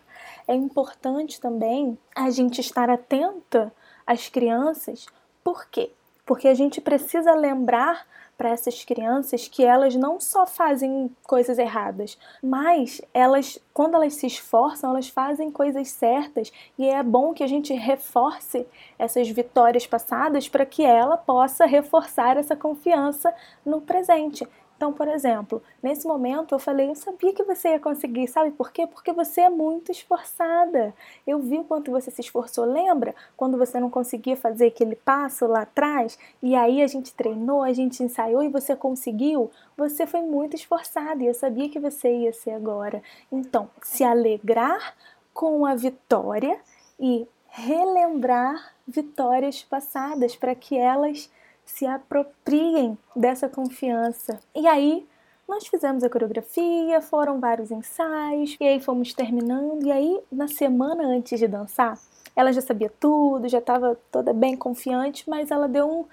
É 0.48 0.54
importante 0.54 1.38
também 1.38 1.98
a 2.16 2.30
gente 2.30 2.62
estar 2.62 2.88
atenta 2.88 3.70
às 4.06 4.26
crianças, 4.30 5.06
por 5.44 5.66
quê? 5.68 5.92
Porque 6.30 6.46
a 6.46 6.54
gente 6.54 6.80
precisa 6.80 7.34
lembrar 7.34 8.06
para 8.38 8.50
essas 8.50 8.84
crianças 8.84 9.48
que 9.48 9.64
elas 9.64 9.96
não 9.96 10.20
só 10.20 10.46
fazem 10.46 11.10
coisas 11.24 11.58
erradas, 11.58 12.16
mas 12.40 13.02
elas, 13.12 13.58
quando 13.74 13.96
elas 13.96 14.14
se 14.14 14.28
esforçam, 14.28 14.90
elas 14.90 15.08
fazem 15.08 15.50
coisas 15.50 15.88
certas 15.88 16.52
e 16.78 16.88
é 16.88 17.02
bom 17.02 17.34
que 17.34 17.42
a 17.42 17.48
gente 17.48 17.74
reforce 17.74 18.64
essas 18.96 19.28
vitórias 19.28 19.88
passadas 19.88 20.48
para 20.48 20.64
que 20.64 20.84
ela 20.84 21.16
possa 21.16 21.66
reforçar 21.66 22.36
essa 22.36 22.54
confiança 22.54 23.34
no 23.66 23.80
presente. 23.80 24.46
Então, 24.80 24.94
por 24.94 25.08
exemplo, 25.08 25.62
nesse 25.82 26.06
momento 26.06 26.54
eu 26.54 26.58
falei, 26.58 26.88
eu 26.88 26.94
sabia 26.94 27.34
que 27.34 27.44
você 27.44 27.72
ia 27.72 27.78
conseguir, 27.78 28.26
sabe 28.28 28.50
por 28.50 28.72
quê? 28.72 28.86
Porque 28.86 29.12
você 29.12 29.42
é 29.42 29.50
muito 29.50 29.92
esforçada. 29.92 30.94
Eu 31.26 31.38
vi 31.38 31.58
o 31.58 31.64
quanto 31.64 31.90
você 31.90 32.10
se 32.10 32.22
esforçou. 32.22 32.64
Lembra 32.64 33.14
quando 33.36 33.58
você 33.58 33.78
não 33.78 33.90
conseguia 33.90 34.38
fazer 34.38 34.68
aquele 34.68 34.96
passo 34.96 35.46
lá 35.46 35.60
atrás? 35.60 36.18
E 36.42 36.56
aí 36.56 36.80
a 36.80 36.86
gente 36.86 37.12
treinou, 37.12 37.62
a 37.62 37.74
gente 37.74 38.02
ensaiou 38.02 38.42
e 38.42 38.48
você 38.48 38.74
conseguiu? 38.74 39.50
Você 39.76 40.06
foi 40.06 40.22
muito 40.22 40.56
esforçada 40.56 41.22
e 41.22 41.26
eu 41.26 41.34
sabia 41.34 41.68
que 41.68 41.78
você 41.78 42.10
ia 42.10 42.32
ser 42.32 42.52
agora. 42.52 43.02
Então, 43.30 43.68
se 43.82 44.02
alegrar 44.02 44.96
com 45.34 45.66
a 45.66 45.74
vitória 45.74 46.58
e 46.98 47.28
relembrar 47.48 48.72
vitórias 48.88 49.62
passadas 49.62 50.34
para 50.34 50.54
que 50.54 50.78
elas 50.78 51.30
se 51.64 51.86
apropriem 51.86 52.96
dessa 53.14 53.48
confiança. 53.48 54.40
E 54.54 54.66
aí 54.66 55.06
nós 55.48 55.66
fizemos 55.66 56.04
a 56.04 56.10
coreografia, 56.10 57.00
foram 57.00 57.40
vários 57.40 57.70
ensaios, 57.70 58.56
e 58.60 58.64
aí 58.64 58.80
fomos 58.80 59.12
terminando. 59.12 59.84
E 59.84 59.90
aí, 59.90 60.20
na 60.30 60.46
semana 60.46 61.04
antes 61.04 61.38
de 61.38 61.48
dançar, 61.48 61.98
ela 62.36 62.52
já 62.52 62.60
sabia 62.60 62.92
tudo, 63.00 63.48
já 63.48 63.58
estava 63.58 63.98
toda 64.12 64.32
bem 64.32 64.56
confiante, 64.56 65.28
mas 65.28 65.50
ela 65.50 65.68
deu 65.68 66.08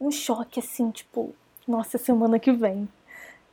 um, 0.00 0.06
um 0.06 0.10
choque 0.10 0.60
assim, 0.60 0.90
tipo, 0.90 1.34
nossa, 1.66 1.98
semana 1.98 2.38
que 2.38 2.52
vem 2.52 2.88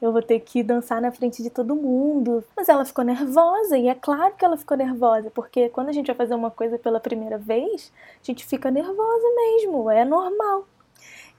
eu 0.01 0.11
vou 0.11 0.21
ter 0.21 0.39
que 0.39 0.61
dançar 0.61 1.01
na 1.01 1.11
frente 1.11 1.41
de 1.41 1.49
todo 1.49 1.75
mundo. 1.75 2.43
Mas 2.55 2.69
ela 2.69 2.85
ficou 2.85 3.03
nervosa, 3.03 3.77
e 3.77 3.87
é 3.87 3.95
claro 3.95 4.35
que 4.35 4.45
ela 4.45 4.57
ficou 4.57 4.77
nervosa, 4.77 5.31
porque 5.31 5.69
quando 5.69 5.89
a 5.89 5.91
gente 5.91 6.07
vai 6.07 6.15
fazer 6.15 6.35
uma 6.35 6.51
coisa 6.51 6.77
pela 6.77 6.99
primeira 6.99 7.37
vez, 7.37 7.91
a 8.21 8.25
gente 8.25 8.45
fica 8.45 8.69
nervosa 8.69 9.27
mesmo, 9.35 9.89
é 9.89 10.05
normal. 10.05 10.65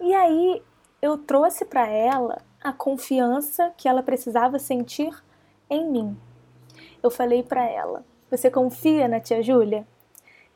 E 0.01 0.15
aí 0.15 0.63
eu 1.01 1.17
trouxe 1.17 1.65
para 1.65 1.87
ela 1.89 2.43
a 2.63 2.73
confiança 2.73 3.73
que 3.77 3.89
ela 3.89 4.03
precisava 4.03 4.59
sentir 4.59 5.13
em 5.71 5.89
mim. 5.89 6.17
Eu 7.03 7.11
falei 7.11 7.43
para 7.43 7.65
ela: 7.65 8.05
"Você 8.31 8.51
confia 8.51 9.09
na 9.09 9.21
tia 9.21 9.43
Júlia?" 9.43 9.87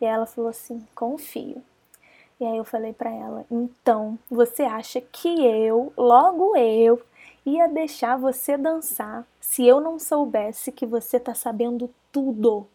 E 0.00 0.04
ela 0.04 0.26
falou 0.26 0.50
assim: 0.50 0.86
"Confio". 0.94 1.62
E 2.38 2.44
aí 2.44 2.56
eu 2.56 2.64
falei 2.64 2.92
para 2.92 3.10
ela: 3.10 3.44
"Então, 3.50 4.18
você 4.30 4.62
acha 4.62 5.00
que 5.00 5.44
eu, 5.44 5.92
logo 5.96 6.56
eu, 6.56 7.00
ia 7.44 7.66
deixar 7.66 8.16
você 8.16 8.56
dançar 8.56 9.26
se 9.40 9.66
eu 9.66 9.80
não 9.80 9.98
soubesse 9.98 10.72
que 10.72 10.86
você 10.86 11.18
tá 11.18 11.34
sabendo 11.34 11.90
tudo? 12.12 12.66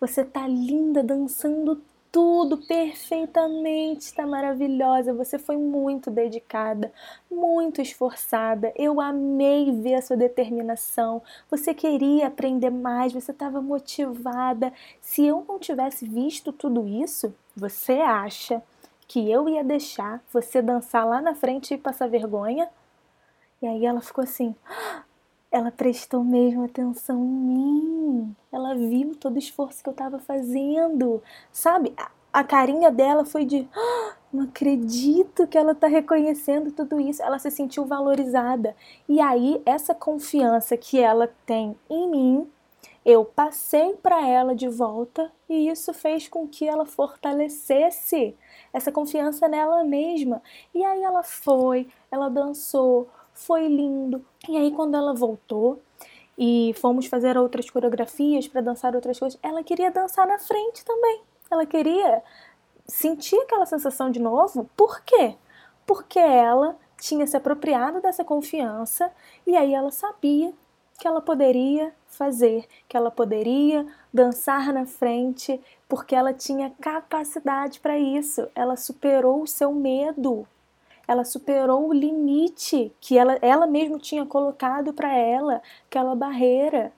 Você 0.00 0.24
tá 0.24 0.46
linda 0.46 1.02
dançando 1.02 1.82
tudo 2.12 2.56
perfeitamente, 2.58 4.06
está 4.06 4.26
maravilhosa. 4.26 5.14
Você 5.14 5.38
foi 5.38 5.56
muito 5.56 6.10
dedicada, 6.10 6.92
muito 7.30 7.80
esforçada. 7.80 8.72
Eu 8.76 9.00
amei 9.00 9.72
ver 9.80 9.94
a 9.94 10.02
sua 10.02 10.16
determinação. 10.16 11.22
Você 11.50 11.72
queria 11.72 12.26
aprender 12.26 12.70
mais, 12.70 13.12
você 13.12 13.30
estava 13.30 13.62
motivada. 13.62 14.72
Se 15.00 15.24
eu 15.24 15.44
não 15.48 15.58
tivesse 15.58 16.06
visto 16.06 16.52
tudo 16.52 16.86
isso, 16.86 17.32
você 17.56 17.94
acha 17.94 18.62
que 19.06 19.30
eu 19.30 19.48
ia 19.48 19.62
deixar 19.62 20.22
você 20.32 20.60
dançar 20.60 21.06
lá 21.06 21.20
na 21.20 21.34
frente 21.34 21.74
e 21.74 21.78
passar 21.78 22.08
vergonha? 22.08 22.68
E 23.62 23.66
aí 23.66 23.84
ela 23.84 24.00
ficou 24.00 24.24
assim. 24.24 24.54
Ela 25.50 25.72
prestou 25.72 26.22
mesmo 26.22 26.64
atenção 26.64 27.16
em 27.24 27.28
mim. 27.28 28.36
Ela 28.52 28.74
viu 28.74 29.16
todo 29.16 29.34
o 29.34 29.38
esforço 29.38 29.82
que 29.82 29.88
eu 29.88 29.92
estava 29.92 30.18
fazendo. 30.20 31.20
Sabe? 31.50 31.92
A, 32.32 32.44
carinha 32.44 32.90
dela 32.90 33.24
foi 33.24 33.44
de. 33.44 33.68
Ah, 33.74 34.14
não 34.32 34.44
acredito 34.44 35.48
que 35.48 35.58
ela 35.58 35.72
está 35.72 35.88
reconhecendo 35.88 36.70
tudo 36.70 37.00
isso. 37.00 37.20
Ela 37.20 37.38
se 37.40 37.50
sentiu 37.50 37.84
valorizada. 37.84 38.76
E 39.08 39.20
aí, 39.20 39.60
essa 39.66 39.92
confiança 39.92 40.76
que 40.76 41.00
ela 41.00 41.28
tem 41.44 41.76
em 41.88 42.08
mim, 42.08 42.48
eu 43.04 43.24
passei 43.24 43.94
para 43.94 44.24
ela 44.24 44.54
de 44.54 44.68
volta 44.68 45.32
e 45.48 45.68
isso 45.68 45.92
fez 45.92 46.28
com 46.28 46.46
que 46.46 46.68
ela 46.68 46.86
fortalecesse 46.86 48.36
essa 48.72 48.92
confiança 48.92 49.48
nela 49.48 49.82
mesma. 49.82 50.40
E 50.72 50.84
aí 50.84 51.02
ela 51.02 51.24
foi, 51.24 51.88
ela 52.08 52.28
dançou, 52.28 53.08
foi 53.32 53.66
lindo. 53.66 54.24
E 54.48 54.56
aí, 54.56 54.70
quando 54.72 54.96
ela 54.96 55.14
voltou 55.14 55.80
e 56.36 56.74
fomos 56.78 57.06
fazer 57.06 57.36
outras 57.36 57.68
coreografias 57.68 58.48
para 58.48 58.60
dançar 58.60 58.94
outras 58.94 59.18
coisas, 59.18 59.38
ela 59.42 59.62
queria 59.62 59.90
dançar 59.90 60.26
na 60.26 60.38
frente 60.38 60.84
também. 60.84 61.20
Ela 61.50 61.66
queria 61.66 62.22
sentir 62.86 63.38
aquela 63.40 63.66
sensação 63.66 64.10
de 64.10 64.20
novo. 64.20 64.68
Por 64.76 65.02
quê? 65.02 65.36
Porque 65.86 66.18
ela 66.18 66.76
tinha 66.98 67.26
se 67.26 67.36
apropriado 67.36 68.00
dessa 68.00 68.24
confiança 68.24 69.10
e 69.46 69.56
aí 69.56 69.74
ela 69.74 69.90
sabia 69.90 70.52
que 70.98 71.06
ela 71.06 71.20
poderia 71.20 71.94
fazer, 72.06 72.66
que 72.86 72.96
ela 72.96 73.10
poderia 73.10 73.86
dançar 74.12 74.72
na 74.72 74.84
frente, 74.84 75.58
porque 75.88 76.14
ela 76.14 76.34
tinha 76.34 76.70
capacidade 76.78 77.80
para 77.80 77.98
isso. 77.98 78.46
Ela 78.54 78.76
superou 78.76 79.42
o 79.42 79.46
seu 79.46 79.72
medo 79.72 80.46
ela 81.10 81.24
superou 81.24 81.88
o 81.88 81.92
limite 81.92 82.92
que 83.00 83.18
ela, 83.18 83.36
ela 83.42 83.66
mesma 83.66 83.98
tinha 83.98 84.24
colocado 84.24 84.92
para 84.92 85.12
ela, 85.12 85.60
aquela 85.88 86.14
barreira. 86.14 86.92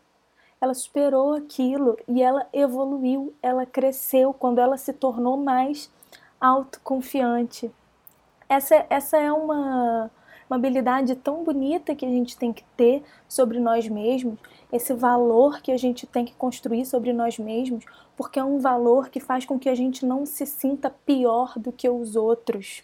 Ela 0.61 0.75
superou 0.75 1.33
aquilo 1.33 1.97
e 2.07 2.23
ela 2.23 2.47
evoluiu, 2.53 3.33
ela 3.43 3.65
cresceu 3.65 4.35
quando 4.35 4.59
ela 4.59 4.77
se 4.77 4.93
tornou 4.93 5.39
mais 5.39 5.91
autoconfiante. 6.39 7.73
Essa, 8.47 8.85
essa 8.91 9.17
é 9.17 9.33
uma, 9.33 10.11
uma 10.51 10.57
habilidade 10.57 11.17
tão 11.17 11.43
bonita 11.43 11.95
que 11.95 12.05
a 12.05 12.11
gente 12.11 12.37
tem 12.37 12.53
que 12.53 12.65
ter 12.77 13.03
sobre 13.27 13.59
nós 13.59 13.89
mesmos, 13.89 14.39
esse 14.71 14.93
valor 14.93 15.63
que 15.63 15.73
a 15.73 15.79
gente 15.79 16.07
tem 16.07 16.27
que 16.27 16.35
construir 16.35 16.85
sobre 16.85 17.15
nós 17.15 17.39
mesmos, 17.39 17.87
porque 18.15 18.39
é 18.39 18.45
um 18.45 18.59
valor 18.59 19.09
que 19.09 19.21
faz 19.21 19.47
com 19.47 19.59
que 19.59 19.71
a 19.71 19.75
gente 19.75 20.05
não 20.05 20.27
se 20.27 20.45
sinta 20.45 20.91
pior 20.91 21.55
do 21.57 21.73
que 21.73 21.89
os 21.89 22.15
outros, 22.15 22.83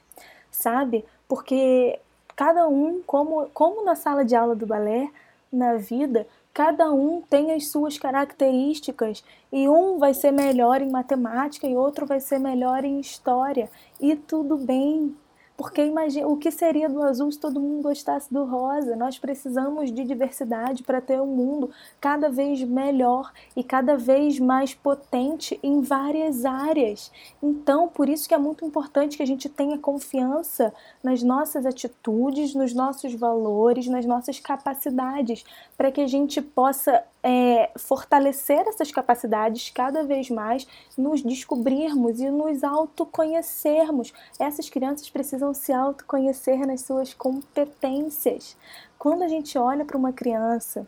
sabe? 0.50 1.04
Porque 1.28 2.00
cada 2.34 2.66
um, 2.66 3.02
como, 3.06 3.48
como 3.50 3.84
na 3.84 3.94
sala 3.94 4.24
de 4.24 4.34
aula 4.34 4.56
do 4.56 4.66
balé, 4.66 5.10
na 5.52 5.74
vida, 5.76 6.26
cada 6.52 6.90
um 6.92 7.22
tem 7.22 7.52
as 7.52 7.68
suas 7.68 7.98
características. 7.98 9.22
E 9.52 9.68
um 9.68 9.98
vai 9.98 10.14
ser 10.14 10.32
melhor 10.32 10.80
em 10.80 10.90
matemática 10.90 11.66
e 11.66 11.76
outro 11.76 12.06
vai 12.06 12.20
ser 12.20 12.38
melhor 12.38 12.84
em 12.84 12.98
história. 12.98 13.70
E 14.00 14.16
tudo 14.16 14.56
bem, 14.56 15.14
porque 15.58 15.84
imagina 15.84 16.28
o 16.28 16.36
que 16.36 16.52
seria 16.52 16.88
do 16.88 17.02
azul 17.02 17.32
se 17.32 17.40
todo 17.40 17.60
mundo 17.60 17.82
gostasse 17.82 18.32
do 18.32 18.44
rosa. 18.44 18.94
Nós 18.94 19.18
precisamos 19.18 19.92
de 19.92 20.04
diversidade 20.04 20.84
para 20.84 21.00
ter 21.00 21.20
um 21.20 21.26
mundo 21.26 21.68
cada 22.00 22.28
vez 22.28 22.62
melhor 22.62 23.32
e 23.56 23.64
cada 23.64 23.96
vez 23.96 24.38
mais 24.38 24.72
potente 24.72 25.58
em 25.60 25.80
várias 25.80 26.44
áreas. 26.44 27.10
Então, 27.42 27.88
por 27.88 28.08
isso 28.08 28.28
que 28.28 28.34
é 28.34 28.38
muito 28.38 28.64
importante 28.64 29.16
que 29.16 29.22
a 29.24 29.26
gente 29.26 29.48
tenha 29.48 29.76
confiança 29.76 30.72
nas 31.02 31.24
nossas 31.24 31.66
atitudes, 31.66 32.54
nos 32.54 32.72
nossos 32.72 33.12
valores, 33.14 33.88
nas 33.88 34.06
nossas 34.06 34.38
capacidades, 34.38 35.44
para 35.76 35.90
que 35.90 36.00
a 36.00 36.06
gente 36.06 36.40
possa 36.40 37.02
é, 37.22 37.70
fortalecer 37.76 38.66
essas 38.66 38.90
capacidades 38.90 39.70
cada 39.70 40.02
vez 40.04 40.30
mais, 40.30 40.66
nos 40.96 41.22
descobrirmos 41.22 42.20
e 42.20 42.30
nos 42.30 42.62
autoconhecermos. 42.62 44.12
Essas 44.38 44.70
crianças 44.70 45.10
precisam 45.10 45.52
se 45.52 45.72
autoconhecer 45.72 46.66
nas 46.66 46.82
suas 46.82 47.12
competências. 47.12 48.56
Quando 48.98 49.22
a 49.22 49.28
gente 49.28 49.58
olha 49.58 49.84
para 49.84 49.96
uma 49.96 50.12
criança 50.12 50.86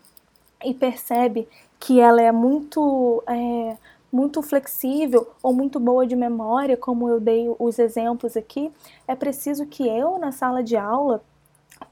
e 0.65 0.75
percebe 0.75 1.49
que 1.79 2.01
ela 2.01 2.21
é 2.21 2.33
muito. 2.33 3.23
É, 3.27 3.77
muito 4.13 4.43
flexível 4.43 5.31
ou 5.41 5.53
muito 5.53 5.79
boa 5.79 6.05
de 6.05 6.17
memória, 6.17 6.77
como 6.77 7.09
eu 7.09 7.21
dei 7.21 7.47
os 7.61 7.79
exemplos 7.79 8.37
aqui, 8.37 8.73
é 9.07 9.15
preciso 9.15 9.67
que 9.67 9.87
eu, 9.87 10.19
na 10.19 10.33
sala 10.33 10.65
de 10.65 10.77
aula, 10.77 11.23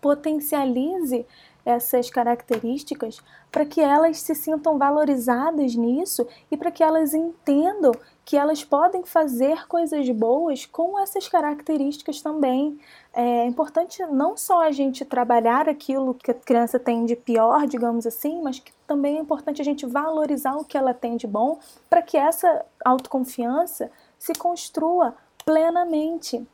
potencialize 0.00 1.24
essas 1.68 2.08
características 2.08 3.20
para 3.52 3.66
que 3.66 3.78
elas 3.78 4.20
se 4.22 4.34
sintam 4.34 4.78
valorizadas 4.78 5.74
nisso 5.74 6.26
e 6.50 6.56
para 6.56 6.70
que 6.70 6.82
elas 6.82 7.12
entendam 7.12 7.92
que 8.24 8.36
elas 8.36 8.64
podem 8.64 9.04
fazer 9.04 9.66
coisas 9.68 10.08
boas 10.10 10.64
com 10.64 10.98
essas 10.98 11.28
características 11.28 12.22
também. 12.22 12.78
É 13.12 13.44
importante 13.44 14.04
não 14.06 14.34
só 14.34 14.62
a 14.62 14.70
gente 14.70 15.04
trabalhar 15.04 15.68
aquilo 15.68 16.14
que 16.14 16.30
a 16.30 16.34
criança 16.34 16.78
tem 16.78 17.04
de 17.04 17.14
pior, 17.14 17.66
digamos 17.66 18.06
assim, 18.06 18.40
mas 18.40 18.58
que 18.58 18.72
também 18.86 19.18
é 19.18 19.20
importante 19.20 19.60
a 19.60 19.64
gente 19.64 19.84
valorizar 19.84 20.56
o 20.56 20.64
que 20.64 20.78
ela 20.78 20.94
tem 20.94 21.18
de 21.18 21.26
bom 21.26 21.58
para 21.90 22.00
que 22.00 22.16
essa 22.16 22.64
autoconfiança 22.82 23.90
se 24.18 24.32
construa 24.34 25.14
plenamente. 25.44 26.46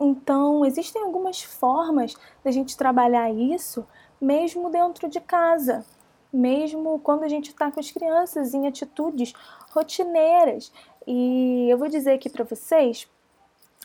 Então, 0.00 0.64
existem 0.64 1.02
algumas 1.02 1.42
formas 1.42 2.14
da 2.44 2.50
gente 2.50 2.76
trabalhar 2.76 3.30
isso, 3.30 3.86
mesmo 4.20 4.70
dentro 4.70 5.08
de 5.08 5.20
casa, 5.20 5.84
mesmo 6.32 6.98
quando 7.00 7.24
a 7.24 7.28
gente 7.28 7.50
está 7.50 7.70
com 7.70 7.80
as 7.80 7.90
crianças 7.90 8.54
em 8.54 8.66
atitudes 8.66 9.32
rotineiras. 9.70 10.72
E 11.06 11.68
eu 11.70 11.78
vou 11.78 11.88
dizer 11.88 12.12
aqui 12.12 12.28
para 12.28 12.44
vocês 12.44 13.08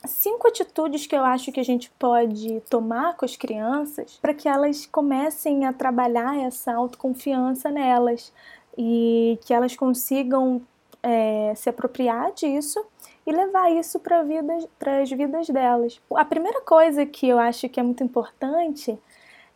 cinco 0.06 0.48
atitudes 0.48 1.06
que 1.06 1.16
eu 1.16 1.24
acho 1.24 1.52
que 1.52 1.60
a 1.60 1.66
gente 1.66 1.92
pode 2.00 2.62
tomar 2.70 3.16
com 3.16 3.26
as 3.26 3.36
crianças 3.36 4.18
para 4.22 4.34
que 4.34 4.48
elas 4.48 4.86
comecem 4.86 5.66
a 5.66 5.74
trabalhar 5.74 6.38
essa 6.40 6.74
autoconfiança 6.74 7.70
nelas 7.70 8.34
e 8.78 9.38
que 9.46 9.54
elas 9.54 9.76
consigam 9.76 10.62
é, 11.04 11.54
se 11.56 11.70
apropriar 11.70 12.32
disso 12.34 12.84
e 13.26 13.32
levar 13.32 13.72
isso 13.72 14.00
para 14.00 14.24
vida, 14.24 14.58
as 14.80 15.12
vidas 15.12 15.48
delas. 15.48 16.02
A 16.16 16.26
primeira 16.26 16.62
coisa 16.62 17.06
que 17.06 17.28
eu 17.28 17.38
acho 17.38 17.70
que 17.70 17.80
é 17.80 17.84
muito 17.84 18.04
importante 18.04 18.98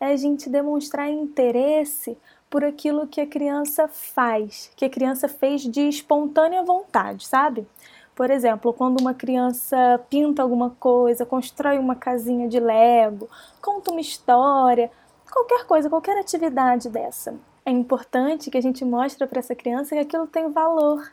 é 0.05 0.13
a 0.13 0.17
gente 0.17 0.49
demonstrar 0.49 1.09
interesse 1.09 2.17
por 2.49 2.63
aquilo 2.63 3.07
que 3.07 3.19
a 3.19 3.27
criança 3.27 3.87
faz, 3.87 4.71
que 4.75 4.85
a 4.85 4.89
criança 4.89 5.27
fez 5.27 5.63
de 5.63 5.81
espontânea 5.81 6.63
vontade, 6.63 7.27
sabe? 7.27 7.67
Por 8.15 8.29
exemplo, 8.29 8.71
quando 8.71 9.01
uma 9.01 9.13
criança 9.13 9.99
pinta 10.09 10.41
alguma 10.41 10.69
coisa, 10.79 11.25
constrói 11.25 11.77
uma 11.77 11.95
casinha 11.95 12.47
de 12.47 12.59
Lego, 12.59 13.27
conta 13.61 13.91
uma 13.91 13.99
história, 13.99 14.89
qualquer 15.29 15.65
coisa, 15.65 15.89
qualquer 15.89 16.17
atividade 16.17 16.87
dessa. 16.87 17.35
É 17.65 17.71
importante 17.71 18.49
que 18.49 18.57
a 18.57 18.61
gente 18.61 18.85
mostre 18.85 19.27
para 19.27 19.39
essa 19.39 19.53
criança 19.53 19.95
que 19.95 20.01
aquilo 20.01 20.27
tem 20.27 20.49
valor 20.49 21.11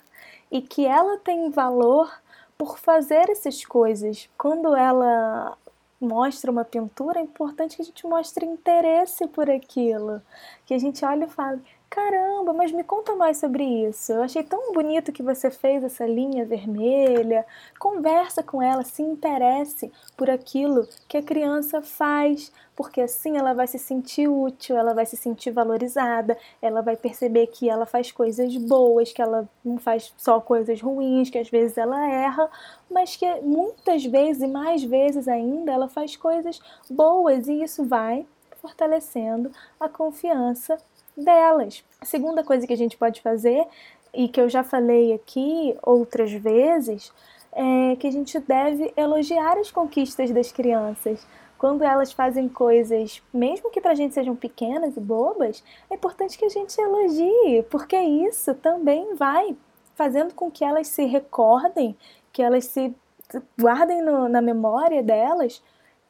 e 0.50 0.60
que 0.60 0.86
ela 0.86 1.16
tem 1.18 1.50
valor 1.50 2.08
por 2.56 2.78
fazer 2.78 3.28
essas 3.30 3.64
coisas. 3.64 4.28
Quando 4.38 4.76
ela 4.76 5.56
mostra 6.04 6.50
uma 6.50 6.64
pintura, 6.64 7.20
é 7.20 7.22
importante 7.22 7.76
que 7.76 7.82
a 7.82 7.84
gente 7.84 8.06
mostre 8.06 8.44
interesse 8.44 9.26
por 9.28 9.48
aquilo, 9.48 10.20
que 10.66 10.74
a 10.74 10.78
gente 10.78 11.04
olhe 11.04 11.24
e 11.24 11.28
fale: 11.28 11.62
Caramba, 11.92 12.54
mas 12.54 12.72
me 12.72 12.82
conta 12.82 13.14
mais 13.14 13.36
sobre 13.36 13.64
isso. 13.64 14.12
Eu 14.12 14.22
achei 14.22 14.42
tão 14.42 14.72
bonito 14.72 15.12
que 15.12 15.22
você 15.22 15.50
fez 15.50 15.84
essa 15.84 16.06
linha 16.06 16.42
vermelha. 16.42 17.44
Conversa 17.78 18.42
com 18.42 18.62
ela, 18.62 18.82
se 18.82 19.02
interesse 19.02 19.92
por 20.16 20.30
aquilo 20.30 20.88
que 21.06 21.18
a 21.18 21.22
criança 21.22 21.82
faz, 21.82 22.50
porque 22.82 23.00
assim 23.00 23.36
ela 23.36 23.54
vai 23.54 23.68
se 23.68 23.78
sentir 23.78 24.26
útil, 24.26 24.76
ela 24.76 24.92
vai 24.92 25.06
se 25.06 25.16
sentir 25.16 25.52
valorizada, 25.52 26.36
ela 26.60 26.82
vai 26.82 26.96
perceber 26.96 27.46
que 27.46 27.70
ela 27.70 27.86
faz 27.86 28.10
coisas 28.10 28.56
boas, 28.56 29.12
que 29.12 29.22
ela 29.22 29.48
não 29.64 29.78
faz 29.78 30.12
só 30.16 30.40
coisas 30.40 30.80
ruins, 30.80 31.30
que 31.30 31.38
às 31.38 31.48
vezes 31.48 31.78
ela 31.78 32.04
erra, 32.10 32.50
mas 32.90 33.14
que 33.14 33.24
muitas 33.40 34.04
vezes 34.04 34.42
e 34.42 34.48
mais 34.48 34.82
vezes 34.82 35.28
ainda 35.28 35.70
ela 35.70 35.88
faz 35.88 36.16
coisas 36.16 36.60
boas 36.90 37.46
e 37.46 37.62
isso 37.62 37.84
vai 37.84 38.26
fortalecendo 38.60 39.52
a 39.78 39.88
confiança 39.88 40.76
delas. 41.16 41.84
A 42.00 42.04
segunda 42.04 42.42
coisa 42.42 42.66
que 42.66 42.72
a 42.72 42.76
gente 42.76 42.96
pode 42.96 43.20
fazer, 43.20 43.64
e 44.12 44.26
que 44.26 44.40
eu 44.40 44.48
já 44.48 44.64
falei 44.64 45.12
aqui 45.12 45.76
outras 45.84 46.32
vezes, 46.32 47.12
é 47.52 47.94
que 47.94 48.08
a 48.08 48.10
gente 48.10 48.40
deve 48.40 48.92
elogiar 48.96 49.56
as 49.56 49.70
conquistas 49.70 50.32
das 50.32 50.50
crianças. 50.50 51.24
Quando 51.62 51.84
elas 51.84 52.10
fazem 52.10 52.48
coisas, 52.48 53.22
mesmo 53.32 53.70
que 53.70 53.80
pra 53.80 53.94
gente 53.94 54.14
sejam 54.14 54.34
pequenas 54.34 54.96
e 54.96 55.00
bobas, 55.00 55.62
é 55.88 55.94
importante 55.94 56.36
que 56.36 56.44
a 56.44 56.48
gente 56.48 56.76
elogie, 56.76 57.62
porque 57.70 57.96
isso 57.96 58.52
também 58.56 59.14
vai 59.14 59.56
fazendo 59.94 60.34
com 60.34 60.50
que 60.50 60.64
elas 60.64 60.88
se 60.88 61.04
recordem, 61.04 61.96
que 62.32 62.42
elas 62.42 62.64
se 62.64 62.92
guardem 63.56 64.02
no, 64.02 64.28
na 64.28 64.42
memória 64.42 65.04
delas 65.04 65.62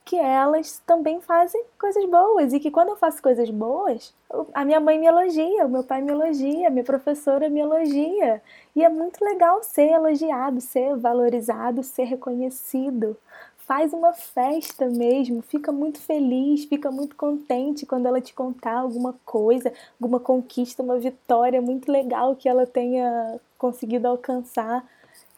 que 0.04 0.16
elas 0.16 0.82
também 0.84 1.20
fazem 1.20 1.64
coisas 1.78 2.04
boas 2.06 2.52
e 2.52 2.58
que 2.58 2.70
quando 2.70 2.88
eu 2.88 2.96
faço 2.96 3.22
coisas 3.22 3.48
boas, 3.50 4.14
a 4.52 4.64
minha 4.64 4.80
mãe 4.80 4.98
me 4.98 5.06
elogia, 5.06 5.64
o 5.64 5.68
meu 5.68 5.84
pai 5.84 6.02
me 6.02 6.10
elogia, 6.10 6.66
a 6.66 6.70
minha 6.70 6.84
professora 6.84 7.48
me 7.48 7.60
elogia. 7.60 8.42
E 8.74 8.84
é 8.84 8.88
muito 8.88 9.24
legal 9.24 9.62
ser 9.62 9.90
elogiado, 9.90 10.60
ser 10.60 10.96
valorizado, 10.96 11.82
ser 11.82 12.04
reconhecido. 12.04 13.16
Faz 13.64 13.92
uma 13.92 14.12
festa 14.12 14.86
mesmo, 14.86 15.40
fica 15.40 15.70
muito 15.70 16.00
feliz, 16.00 16.64
fica 16.64 16.90
muito 16.90 17.14
contente 17.14 17.86
quando 17.86 18.06
ela 18.06 18.20
te 18.20 18.34
contar 18.34 18.78
alguma 18.78 19.14
coisa, 19.24 19.72
alguma 20.00 20.18
conquista, 20.18 20.82
uma 20.82 20.98
vitória 20.98 21.62
muito 21.62 21.90
legal 21.90 22.34
que 22.34 22.48
ela 22.48 22.66
tenha 22.66 23.40
conseguido 23.56 24.08
alcançar. 24.08 24.84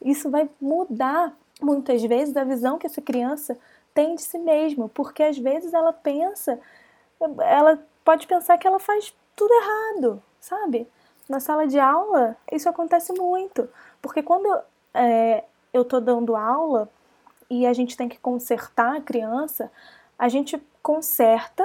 Isso 0.03 0.31
vai 0.31 0.49
mudar 0.59 1.37
muitas 1.61 2.03
vezes 2.03 2.35
a 2.35 2.45
visão 2.45 2.79
que 2.79 2.87
essa 2.87 3.03
criança 3.03 3.59
tem 3.93 4.15
de 4.15 4.23
si 4.23 4.39
mesma, 4.39 4.89
porque 4.89 5.23
às 5.23 5.37
vezes 5.37 5.75
ela 5.75 5.93
pensa, 5.93 6.59
ela 7.41 7.79
pode 8.03 8.27
pensar 8.27 8.57
que 8.57 8.67
ela 8.67 8.81
faz 8.81 9.15
tudo 9.37 9.53
errado, 9.53 10.23
sabe? 10.41 10.89
Na 11.29 11.41
sala 11.41 11.67
de 11.67 11.79
aula, 11.79 12.37
isso 12.51 12.71
acontece 12.71 13.13
muito, 13.13 13.69
porque 14.01 14.23
quando 14.23 14.49
é, 14.95 15.45
eu 15.75 15.83
estou 15.83 16.01
dando 16.01 16.35
aula 16.35 16.89
e 17.61 17.67
a 17.67 17.73
gente 17.73 17.97
tem 17.97 18.09
que 18.09 18.19
consertar 18.19 18.97
a 18.97 19.01
criança, 19.01 19.71
a 20.19 20.29
gente 20.29 20.61
conserta 20.83 21.65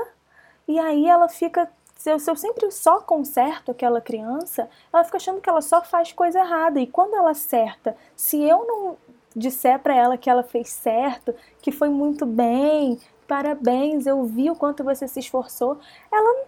e 0.68 0.78
aí 0.78 1.08
ela 1.08 1.28
fica. 1.28 1.70
Se 1.96 2.10
eu, 2.10 2.20
se 2.20 2.32
eu 2.32 2.36
sempre 2.36 2.72
só 2.72 3.02
conserto 3.02 3.72
aquela 3.72 4.00
criança, 4.00 4.70
ela 4.94 5.04
fica 5.04 5.18
achando 5.18 5.42
que 5.42 5.50
ela 5.50 5.62
só 5.62 5.82
faz 5.82 6.14
coisa 6.14 6.40
errada. 6.40 6.80
E 6.80 6.88
quando 6.88 7.16
ela 7.16 7.32
acerta, 7.32 7.98
se 8.16 8.42
eu 8.42 8.66
não 8.66 8.98
disser 9.36 9.80
para 9.80 9.94
ela 9.94 10.18
que 10.18 10.30
ela 10.30 10.44
fez 10.44 10.70
certo, 10.70 11.36
que 11.62 11.72
foi 11.72 11.90
muito 11.90 12.26
bem, 12.26 13.00
parabéns, 13.28 14.06
eu 14.06 14.24
vi 14.24 14.50
o 14.50 14.56
quanto 14.56 14.84
você 14.84 15.08
se 15.08 15.20
esforçou, 15.20 15.78
ela 16.12 16.46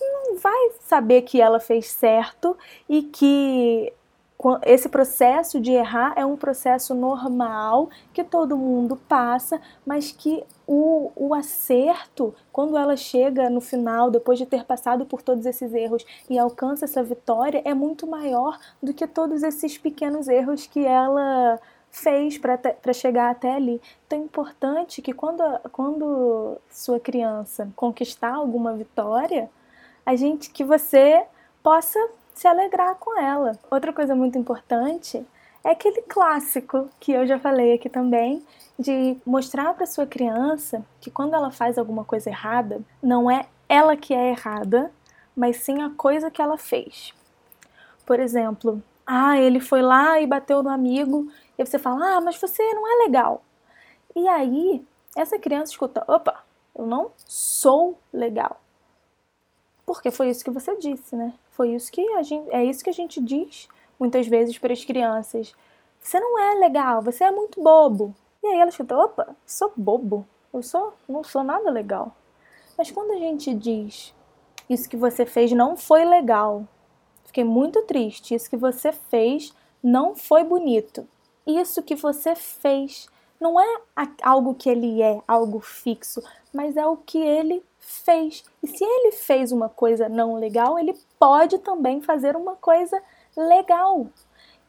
não 0.00 0.36
vai 0.38 0.72
saber 0.80 1.22
que 1.22 1.40
ela 1.40 1.60
fez 1.60 1.86
certo 1.86 2.56
e 2.88 3.02
que 3.02 3.92
esse 4.64 4.88
processo 4.88 5.60
de 5.60 5.72
errar 5.72 6.14
é 6.16 6.24
um 6.26 6.36
processo 6.36 6.94
normal 6.94 7.88
que 8.12 8.24
todo 8.24 8.56
mundo 8.56 8.96
passa, 9.08 9.60
mas 9.86 10.10
que 10.10 10.42
o, 10.66 11.12
o 11.14 11.34
acerto, 11.34 12.34
quando 12.50 12.76
ela 12.76 12.96
chega 12.96 13.48
no 13.48 13.60
final, 13.60 14.10
depois 14.10 14.38
de 14.38 14.46
ter 14.46 14.64
passado 14.64 15.04
por 15.06 15.22
todos 15.22 15.46
esses 15.46 15.72
erros 15.72 16.04
e 16.28 16.38
alcança 16.38 16.84
essa 16.84 17.02
vitória, 17.02 17.62
é 17.64 17.72
muito 17.72 18.06
maior 18.06 18.58
do 18.82 18.92
que 18.92 19.06
todos 19.06 19.42
esses 19.42 19.78
pequenos 19.78 20.26
erros 20.28 20.66
que 20.66 20.84
ela 20.84 21.60
fez 21.90 22.38
para 22.38 22.92
chegar 22.92 23.30
até 23.30 23.54
ali. 23.54 23.80
Então 24.06 24.18
é 24.18 24.22
importante 24.22 25.02
que 25.02 25.12
quando, 25.12 25.42
quando 25.70 26.56
sua 26.70 26.98
criança 26.98 27.70
conquistar 27.76 28.34
alguma 28.34 28.74
vitória, 28.74 29.50
a 30.04 30.16
gente 30.16 30.50
que 30.50 30.64
você 30.64 31.24
possa 31.62 31.98
se 32.34 32.46
alegrar 32.46 32.94
com 32.96 33.18
ela. 33.18 33.58
Outra 33.70 33.92
coisa 33.92 34.14
muito 34.14 34.38
importante 34.38 35.24
é 35.64 35.70
aquele 35.70 36.02
clássico 36.02 36.88
que 36.98 37.12
eu 37.12 37.26
já 37.26 37.38
falei 37.38 37.74
aqui 37.74 37.88
também, 37.88 38.44
de 38.78 39.16
mostrar 39.24 39.74
para 39.74 39.86
sua 39.86 40.06
criança 40.06 40.84
que 41.00 41.10
quando 41.10 41.34
ela 41.34 41.50
faz 41.50 41.78
alguma 41.78 42.04
coisa 42.04 42.30
errada, 42.30 42.80
não 43.02 43.30
é 43.30 43.46
ela 43.68 43.96
que 43.96 44.12
é 44.12 44.30
errada, 44.30 44.90
mas 45.36 45.58
sim 45.58 45.80
a 45.82 45.90
coisa 45.90 46.30
que 46.30 46.42
ela 46.42 46.58
fez. 46.58 47.14
Por 48.04 48.18
exemplo, 48.18 48.82
ah, 49.06 49.38
ele 49.38 49.60
foi 49.60 49.82
lá 49.82 50.20
e 50.20 50.26
bateu 50.26 50.62
no 50.62 50.70
amigo 50.70 51.30
e 51.56 51.64
você 51.64 51.78
fala, 51.78 52.16
ah, 52.16 52.20
mas 52.20 52.36
você 52.40 52.62
não 52.74 52.86
é 52.86 53.04
legal. 53.04 53.42
E 54.14 54.26
aí, 54.28 54.84
essa 55.16 55.38
criança 55.38 55.72
escuta, 55.72 56.04
opa, 56.08 56.42
eu 56.74 56.86
não 56.86 57.12
sou 57.16 57.98
legal. 58.12 58.60
Porque 59.86 60.10
foi 60.10 60.30
isso 60.30 60.44
que 60.44 60.50
você 60.50 60.76
disse, 60.76 61.14
né? 61.14 61.32
Foi 61.52 61.70
isso 61.70 61.90
que 61.90 62.00
a 62.14 62.22
gente, 62.22 62.50
é 62.50 62.64
isso 62.64 62.84
que 62.84 62.90
a 62.90 62.94
gente 62.94 63.20
diz 63.20 63.68
muitas 63.98 64.26
vezes 64.26 64.58
para 64.58 64.72
as 64.72 64.84
crianças. 64.84 65.54
Você 66.00 66.20
não 66.20 66.38
é 66.38 66.54
legal, 66.54 67.00
você 67.00 67.24
é 67.24 67.30
muito 67.30 67.62
bobo. 67.62 68.14
E 68.42 68.46
aí 68.48 68.58
ela 68.58 68.68
escuta, 68.70 68.96
opa, 68.96 69.36
sou 69.46 69.72
bobo. 69.76 70.26
Eu 70.52 70.62
sou, 70.62 70.92
não 71.08 71.24
sou 71.24 71.42
nada 71.42 71.70
legal. 71.70 72.14
Mas 72.76 72.90
quando 72.90 73.12
a 73.12 73.18
gente 73.18 73.54
diz 73.54 74.14
isso 74.68 74.88
que 74.88 74.96
você 74.96 75.24
fez 75.24 75.52
não 75.52 75.76
foi 75.76 76.04
legal, 76.04 76.66
fiquei 77.24 77.44
muito 77.44 77.82
triste, 77.82 78.34
isso 78.34 78.50
que 78.50 78.56
você 78.56 78.92
fez 78.92 79.54
não 79.82 80.14
foi 80.14 80.44
bonito 80.44 81.06
isso 81.46 81.82
que 81.82 81.94
você 81.94 82.34
fez. 82.34 83.08
Não 83.40 83.60
é 83.60 83.80
algo 84.22 84.54
que 84.54 84.68
ele 84.68 85.02
é, 85.02 85.20
algo 85.26 85.60
fixo, 85.60 86.22
mas 86.52 86.76
é 86.76 86.86
o 86.86 86.96
que 86.96 87.18
ele 87.18 87.64
fez. 87.78 88.44
E 88.62 88.66
se 88.66 88.84
ele 88.84 89.12
fez 89.12 89.52
uma 89.52 89.68
coisa 89.68 90.08
não 90.08 90.34
legal, 90.34 90.78
ele 90.78 90.94
pode 91.18 91.58
também 91.58 92.00
fazer 92.00 92.36
uma 92.36 92.56
coisa 92.56 93.02
legal. 93.36 94.06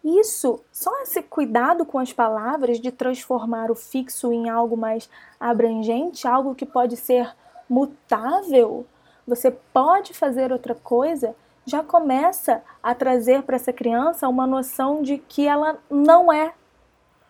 Isso, 0.03 0.59
só 0.71 0.91
esse 1.01 1.21
cuidado 1.23 1.85
com 1.85 1.97
as 1.97 2.11
palavras 2.11 2.79
de 2.79 2.91
transformar 2.91 3.71
o 3.71 3.75
fixo 3.75 4.33
em 4.33 4.49
algo 4.49 4.75
mais 4.75 5.09
abrangente, 5.39 6.27
algo 6.27 6.55
que 6.55 6.65
pode 6.65 6.97
ser 6.97 7.33
mutável, 7.69 8.85
você 9.25 9.49
pode 9.49 10.13
fazer 10.13 10.51
outra 10.51 10.75
coisa, 10.75 11.33
já 11.65 11.81
começa 11.81 12.61
a 12.81 12.93
trazer 12.93 13.43
para 13.43 13.55
essa 13.55 13.71
criança 13.71 14.27
uma 14.27 14.45
noção 14.45 15.01
de 15.01 15.17
que 15.17 15.47
ela 15.47 15.77
não 15.89 16.31
é 16.31 16.53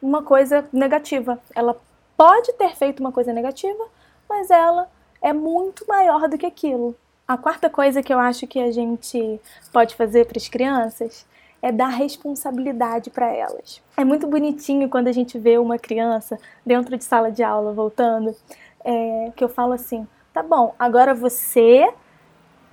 uma 0.01 0.23
coisa 0.23 0.67
negativa. 0.73 1.39
Ela 1.55 1.79
pode 2.17 2.51
ter 2.53 2.75
feito 2.75 2.99
uma 2.99 3.11
coisa 3.11 3.31
negativa, 3.31 3.85
mas 4.33 4.49
ela 4.49 4.89
é 5.21 5.31
muito 5.31 5.85
maior 5.87 6.27
do 6.27 6.39
que 6.39 6.45
aquilo. 6.45 6.95
A 7.27 7.37
quarta 7.37 7.69
coisa 7.69 8.01
que 8.01 8.11
eu 8.11 8.17
acho 8.17 8.47
que 8.47 8.59
a 8.59 8.71
gente 8.71 9.39
pode 9.71 9.95
fazer 9.95 10.25
para 10.25 10.39
as 10.39 10.49
crianças 10.49 11.25
é 11.61 11.71
dar 11.71 11.89
responsabilidade 11.89 13.11
para 13.11 13.27
elas. 13.31 13.79
É 13.95 14.03
muito 14.03 14.25
bonitinho 14.25 14.89
quando 14.89 15.07
a 15.07 15.11
gente 15.11 15.37
vê 15.37 15.59
uma 15.59 15.77
criança 15.77 16.37
dentro 16.65 16.97
de 16.97 17.03
sala 17.03 17.31
de 17.31 17.43
aula 17.43 17.71
voltando, 17.71 18.35
é, 18.83 19.31
que 19.35 19.43
eu 19.43 19.49
falo 19.49 19.73
assim: 19.73 20.07
tá 20.33 20.41
bom, 20.41 20.73
agora 20.79 21.13
você 21.13 21.87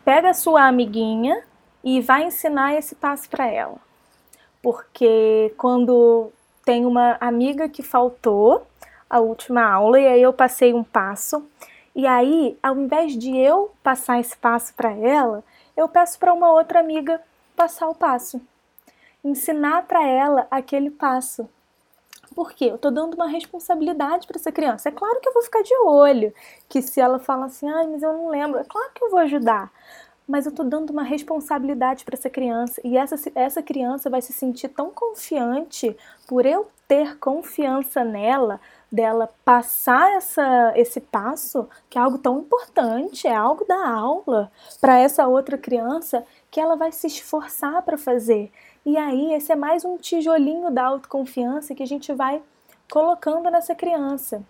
pega 0.03 0.31
a 0.31 0.35
sua 0.35 0.67
amiguinha 0.67 1.43
e 1.85 2.01
vai 2.01 2.25
ensinar 2.25 2.75
esse 2.75 2.95
passo 2.95 3.29
para 3.29 3.47
ela. 3.47 3.77
Porque 4.63 5.55
quando 5.59 6.33
tem 6.65 6.87
uma 6.87 7.19
amiga 7.21 7.69
que 7.69 7.83
faltou 7.83 8.67
a 9.11 9.21
última 9.21 9.63
aula 9.69 10.01
e 10.01 10.07
aí 10.07 10.23
eu 10.23 10.33
passei 10.33 10.73
um 10.73 10.85
passo, 10.85 11.47
e 11.95 12.07
aí, 12.07 12.57
ao 12.63 12.77
invés 12.79 13.19
de 13.19 13.37
eu 13.37 13.73
passar 13.83 14.21
esse 14.21 14.37
passo 14.37 14.73
para 14.75 14.93
ela, 14.93 15.45
eu 15.77 15.89
peço 15.89 16.19
para 16.19 16.33
uma 16.33 16.53
outra 16.53 16.79
amiga 16.79 17.21
passar 17.57 17.89
o 17.89 17.95
passo 17.95 18.41
ensinar 19.25 19.87
para 19.87 20.07
ela 20.07 20.47
aquele 20.51 20.91
passo. 20.91 21.49
Por 22.35 22.53
quê? 22.53 22.67
Eu 22.67 22.77
estou 22.77 22.91
dando 22.91 23.15
uma 23.15 23.27
responsabilidade 23.27 24.27
para 24.27 24.37
essa 24.37 24.53
criança. 24.53 24.89
É 24.89 24.93
claro 24.93 25.21
que 25.21 25.29
eu 25.29 25.33
vou 25.33 25.43
ficar 25.43 25.63
de 25.63 25.75
olho, 25.85 26.33
que 26.69 26.81
se 26.81 27.01
ela 27.01 27.19
fala 27.19 27.47
assim, 27.47 27.69
ai, 27.69 27.87
mas 27.87 28.03
eu 28.03 28.13
não 28.13 28.29
lembro, 28.29 28.59
é 28.59 28.65
claro 28.65 28.91
que 28.95 29.05
eu 29.05 29.11
vou 29.11 29.19
ajudar. 29.21 29.71
Mas 30.29 30.47
eu 30.47 30.51
estou 30.51 30.65
dando 30.65 30.91
uma 30.91 31.03
responsabilidade 31.03 32.05
para 32.05 32.15
essa 32.15 32.31
criança 32.31 32.81
e 32.85 32.97
essa, 32.97 33.17
essa 33.35 33.63
criança 33.63 34.09
vai 34.09 34.23
se 34.23 34.33
sentir 34.33 34.69
tão 34.69 34.91
confiante 34.91 35.97
por 36.29 36.47
eu 36.47 36.69
ter 36.87 37.19
confiança 37.19 38.05
nela, 38.05 38.61
dela 38.91 39.33
passar 39.45 40.17
essa, 40.17 40.73
esse 40.75 41.01
passo, 41.01 41.69
que 41.89 41.97
é 41.97 42.01
algo 42.01 42.19
tão 42.19 42.41
importante, 42.41 43.27
é 43.27 43.35
algo 43.35 43.65
da 43.65 43.89
aula, 43.89 44.51
para 44.81 44.99
essa 44.99 45.27
outra 45.27 45.57
criança, 45.57 46.25
que 46.51 46.61
ela 46.61 46.77
vai 46.77 46.91
se 46.91 47.07
esforçar 47.07 47.83
para 47.83 47.97
fazer. 47.97 48.51
E 48.85 48.97
aí, 48.97 49.33
esse 49.35 49.53
é 49.53 49.57
mais 49.57 49.85
um 49.85 49.97
tijolinho 49.97 50.71
da 50.71 50.87
autoconfiança 50.87 51.75
que 51.75 51.83
a 51.83 51.87
gente 51.87 52.13
vai 52.13 52.43
colocando 52.91 53.51
nessa 53.51 53.75
criança. 53.75 54.43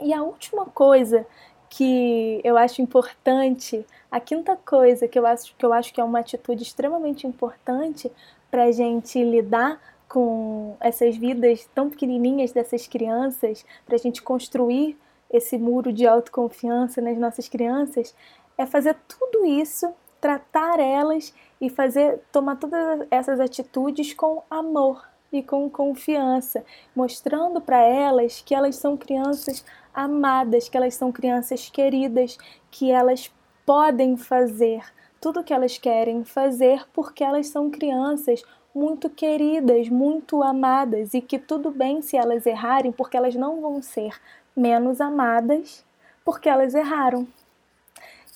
E 0.00 0.12
a 0.12 0.22
última 0.22 0.66
coisa 0.66 1.26
que 1.70 2.40
eu 2.42 2.56
acho 2.56 2.80
importante, 2.80 3.86
a 4.10 4.18
quinta 4.18 4.56
coisa 4.56 5.06
que 5.06 5.18
eu 5.18 5.26
acho 5.26 5.54
que, 5.54 5.64
eu 5.64 5.72
acho 5.72 5.92
que 5.92 6.00
é 6.00 6.04
uma 6.04 6.20
atitude 6.20 6.62
extremamente 6.62 7.26
importante 7.26 8.10
para 8.50 8.64
a 8.64 8.72
gente 8.72 9.22
lidar 9.22 9.78
com 10.08 10.76
essas 10.80 11.16
vidas 11.16 11.68
tão 11.74 11.90
pequenininhas 11.90 12.52
dessas 12.52 12.86
crianças, 12.86 13.64
para 13.84 13.96
a 13.96 13.98
gente 13.98 14.22
construir 14.22 14.98
esse 15.30 15.58
muro 15.58 15.92
de 15.92 16.06
autoconfiança 16.06 17.00
nas 17.00 17.18
nossas 17.18 17.48
crianças, 17.48 18.14
é 18.56 18.64
fazer 18.64 18.96
tudo 19.06 19.44
isso 19.44 19.92
tratar 20.20 20.80
elas 20.80 21.32
e 21.60 21.68
fazer 21.68 22.20
tomar 22.32 22.56
todas 22.56 23.06
essas 23.10 23.38
atitudes 23.38 24.12
com 24.14 24.42
amor 24.50 25.06
e 25.30 25.42
com 25.42 25.68
confiança, 25.68 26.64
mostrando 26.96 27.60
para 27.60 27.80
elas 27.82 28.40
que 28.40 28.54
elas 28.54 28.76
são 28.76 28.96
crianças 28.96 29.64
amadas, 29.92 30.68
que 30.68 30.76
elas 30.76 30.94
são 30.94 31.12
crianças 31.12 31.68
queridas, 31.68 32.38
que 32.70 32.90
elas 32.90 33.32
podem 33.66 34.16
fazer 34.16 34.82
tudo 35.20 35.40
o 35.40 35.44
que 35.44 35.52
elas 35.52 35.76
querem 35.76 36.24
fazer 36.24 36.86
porque 36.92 37.22
elas 37.22 37.48
são 37.48 37.70
crianças 37.70 38.42
muito 38.78 39.10
queridas, 39.10 39.88
muito 39.88 40.42
amadas 40.42 41.12
e 41.14 41.20
que 41.20 41.38
tudo 41.38 41.70
bem 41.70 42.00
se 42.00 42.16
elas 42.16 42.46
errarem, 42.46 42.92
porque 42.92 43.16
elas 43.16 43.34
não 43.34 43.60
vão 43.60 43.82
ser 43.82 44.14
menos 44.56 45.00
amadas 45.00 45.84
porque 46.24 46.48
elas 46.48 46.74
erraram. 46.74 47.26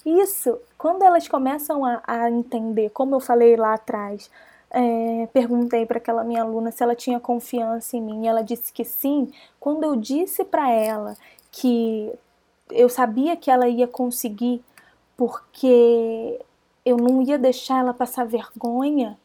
Isso, 0.05 0.59
quando 0.77 1.03
elas 1.03 1.29
começam 1.29 1.85
a, 1.85 2.03
a 2.07 2.31
entender, 2.31 2.91
como 2.91 3.15
eu 3.15 3.21
falei 3.21 3.55
lá 3.55 3.75
atrás, 3.75 4.31
é, 4.71 5.29
perguntei 5.33 5.87
para 5.87 5.99
aquela 5.99 6.25
minha 6.25 6.43
aluna 6.43 6.73
se 6.73 6.83
ela 6.83 6.97
tinha 6.97 7.21
confiança 7.21 7.97
em 7.97 8.03
mim, 8.03 8.27
ela 8.27 8.43
disse 8.43 8.73
que 8.73 8.85
sim. 8.85 9.31
Quando 9.61 9.85
eu 9.85 9.95
disse 9.95 10.43
para 10.45 10.71
ela 10.71 11.17
que 11.51 12.13
eu 12.71 12.89
sabia 12.89 13.37
que 13.37 13.51
ela 13.51 13.69
ia 13.69 13.87
conseguir, 13.87 14.65
porque 15.17 16.41
eu 16.85 16.97
não 16.97 17.23
ia 17.23 17.39
deixar 17.39 17.81
ela 17.81 17.95
passar 17.95 18.25
vergonha, 18.27 19.19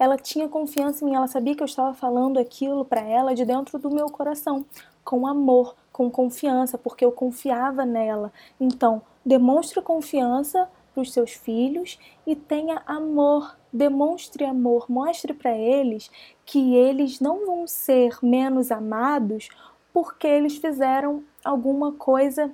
ela 0.00 0.16
tinha 0.16 0.48
confiança 0.48 1.04
em 1.04 1.08
mim, 1.08 1.14
ela 1.14 1.26
sabia 1.26 1.54
que 1.54 1.62
eu 1.62 1.66
estava 1.66 1.92
falando 1.92 2.38
aquilo 2.40 2.86
para 2.86 3.02
ela 3.02 3.34
de 3.34 3.44
dentro 3.44 3.78
do 3.78 3.90
meu 3.90 4.06
coração, 4.06 4.64
com 5.04 5.26
amor, 5.26 5.76
com 5.92 6.10
confiança, 6.10 6.78
porque 6.78 7.04
eu 7.04 7.12
confiava 7.12 7.84
nela. 7.84 8.32
Então, 8.58 9.02
demonstre 9.26 9.82
confiança 9.82 10.70
para 10.94 11.02
os 11.02 11.12
seus 11.12 11.32
filhos 11.32 11.98
e 12.26 12.34
tenha 12.34 12.82
amor, 12.86 13.58
demonstre 13.70 14.42
amor, 14.46 14.86
mostre 14.88 15.34
para 15.34 15.54
eles 15.54 16.10
que 16.46 16.74
eles 16.74 17.20
não 17.20 17.44
vão 17.44 17.66
ser 17.66 18.16
menos 18.22 18.70
amados 18.70 19.50
porque 19.92 20.26
eles 20.26 20.56
fizeram 20.56 21.22
alguma 21.44 21.92
coisa 21.92 22.50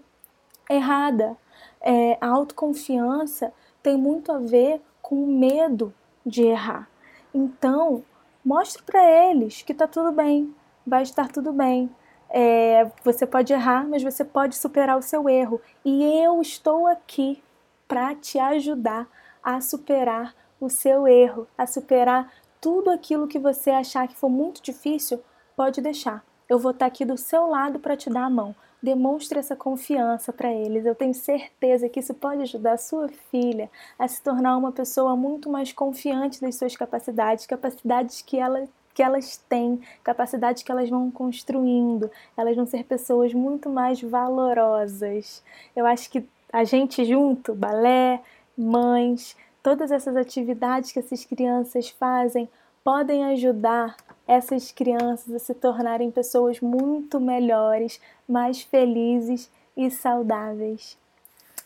errada. 0.68 1.36
É, 1.80 2.18
a 2.20 2.26
autoconfiança 2.26 3.52
tem 3.84 3.96
muito 3.96 4.32
a 4.32 4.38
ver 4.38 4.82
com 5.00 5.22
o 5.22 5.28
medo 5.28 5.94
de 6.24 6.42
errar. 6.42 6.90
Então, 7.36 8.02
mostre 8.42 8.82
para 8.82 9.28
eles 9.28 9.60
que 9.60 9.72
está 9.72 9.86
tudo 9.86 10.10
bem, 10.10 10.56
vai 10.86 11.02
estar 11.02 11.28
tudo 11.28 11.52
bem. 11.52 11.94
É, 12.30 12.90
você 13.04 13.26
pode 13.26 13.52
errar, 13.52 13.86
mas 13.86 14.02
você 14.02 14.24
pode 14.24 14.56
superar 14.56 14.96
o 14.96 15.02
seu 15.02 15.28
erro. 15.28 15.60
E 15.84 16.02
eu 16.02 16.40
estou 16.40 16.86
aqui 16.86 17.42
para 17.86 18.14
te 18.14 18.38
ajudar 18.38 19.06
a 19.42 19.60
superar 19.60 20.34
o 20.58 20.70
seu 20.70 21.06
erro, 21.06 21.46
a 21.58 21.66
superar 21.66 22.32
tudo 22.58 22.88
aquilo 22.88 23.28
que 23.28 23.38
você 23.38 23.68
achar 23.70 24.08
que 24.08 24.16
for 24.16 24.30
muito 24.30 24.62
difícil, 24.62 25.22
pode 25.54 25.82
deixar. 25.82 26.24
Eu 26.48 26.58
vou 26.58 26.70
estar 26.70 26.86
aqui 26.86 27.04
do 27.04 27.18
seu 27.18 27.46
lado 27.46 27.78
para 27.78 27.98
te 27.98 28.08
dar 28.08 28.24
a 28.24 28.30
mão. 28.30 28.56
Demonstre 28.86 29.40
essa 29.40 29.56
confiança 29.56 30.32
para 30.32 30.52
eles. 30.52 30.86
Eu 30.86 30.94
tenho 30.94 31.12
certeza 31.12 31.88
que 31.88 31.98
isso 31.98 32.14
pode 32.14 32.42
ajudar 32.42 32.74
a 32.74 32.78
sua 32.78 33.08
filha 33.32 33.68
a 33.98 34.06
se 34.06 34.22
tornar 34.22 34.56
uma 34.56 34.70
pessoa 34.70 35.16
muito 35.16 35.50
mais 35.50 35.72
confiante 35.72 36.40
das 36.40 36.54
suas 36.54 36.76
capacidades, 36.76 37.46
capacidades 37.46 38.22
que 38.22 38.38
ela 38.38 38.68
que 38.94 39.02
elas 39.02 39.36
têm, 39.48 39.80
capacidade 40.04 40.64
que 40.64 40.70
elas 40.70 40.88
vão 40.88 41.10
construindo, 41.10 42.08
elas 42.36 42.54
vão 42.54 42.64
ser 42.64 42.84
pessoas 42.84 43.34
muito 43.34 43.68
mais 43.68 44.00
valorosas. 44.00 45.42
Eu 45.74 45.84
acho 45.84 46.08
que 46.08 46.24
a 46.52 46.62
gente 46.62 47.04
junto, 47.04 47.56
balé, 47.56 48.22
mães, 48.56 49.36
todas 49.64 49.90
essas 49.90 50.16
atividades 50.16 50.92
que 50.92 51.00
essas 51.00 51.24
crianças 51.24 51.90
fazem 51.90 52.48
podem 52.84 53.24
ajudar 53.24 53.96
essas 54.26 54.72
crianças 54.72 55.34
a 55.34 55.38
se 55.38 55.54
tornarem 55.54 56.10
pessoas 56.10 56.60
muito 56.60 57.20
melhores, 57.20 58.00
mais 58.28 58.62
felizes 58.62 59.50
e 59.76 59.90
saudáveis. 59.90 60.96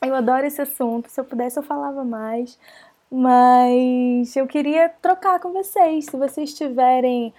Eu 0.02 0.14
adoro 0.14 0.46
esse 0.46 0.60
assunto, 0.60 1.10
se 1.10 1.20
eu 1.20 1.24
pudesse 1.24 1.58
eu 1.58 1.62
falava 1.62 2.04
mais, 2.04 2.58
mas 3.10 4.34
eu 4.36 4.46
queria 4.46 4.88
trocar 4.88 5.40
com 5.40 5.52
vocês. 5.52 6.06
Se 6.06 6.16
vocês 6.16 6.54
tiverem 6.54 7.32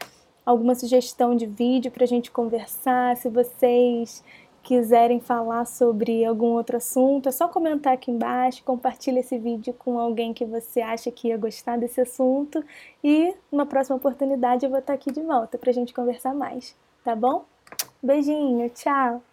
alguma 0.45 0.75
sugestão 0.75 1.35
de 1.35 1.45
vídeo 1.45 1.91
para 1.91 2.03
a 2.03 2.07
gente 2.07 2.29
conversar, 2.29 3.15
se 3.17 3.29
vocês 3.29 4.23
quiserem 4.63 5.19
falar 5.19 5.65
sobre 5.65 6.23
algum 6.23 6.47
outro 6.47 6.77
assunto, 6.77 7.29
é 7.29 7.31
só 7.31 7.47
comentar 7.47 7.93
aqui 7.93 8.11
embaixo, 8.11 8.63
compartilhe 8.63 9.19
esse 9.19 9.37
vídeo 9.37 9.73
com 9.73 9.99
alguém 9.99 10.33
que 10.33 10.45
você 10.45 10.81
acha 10.81 11.11
que 11.11 11.29
ia 11.29 11.37
gostar 11.37 11.77
desse 11.77 12.01
assunto 12.01 12.63
e 13.03 13.33
numa 13.51 13.65
próxima 13.65 13.97
oportunidade 13.97 14.65
eu 14.65 14.69
vou 14.69 14.79
estar 14.79 14.93
aqui 14.93 15.11
de 15.11 15.21
volta 15.21 15.57
para 15.57 15.69
a 15.69 15.73
gente 15.73 15.93
conversar 15.93 16.33
mais, 16.33 16.75
tá 17.03 17.15
bom? 17.15 17.45
Beijinho, 18.01 18.69
tchau! 18.69 19.30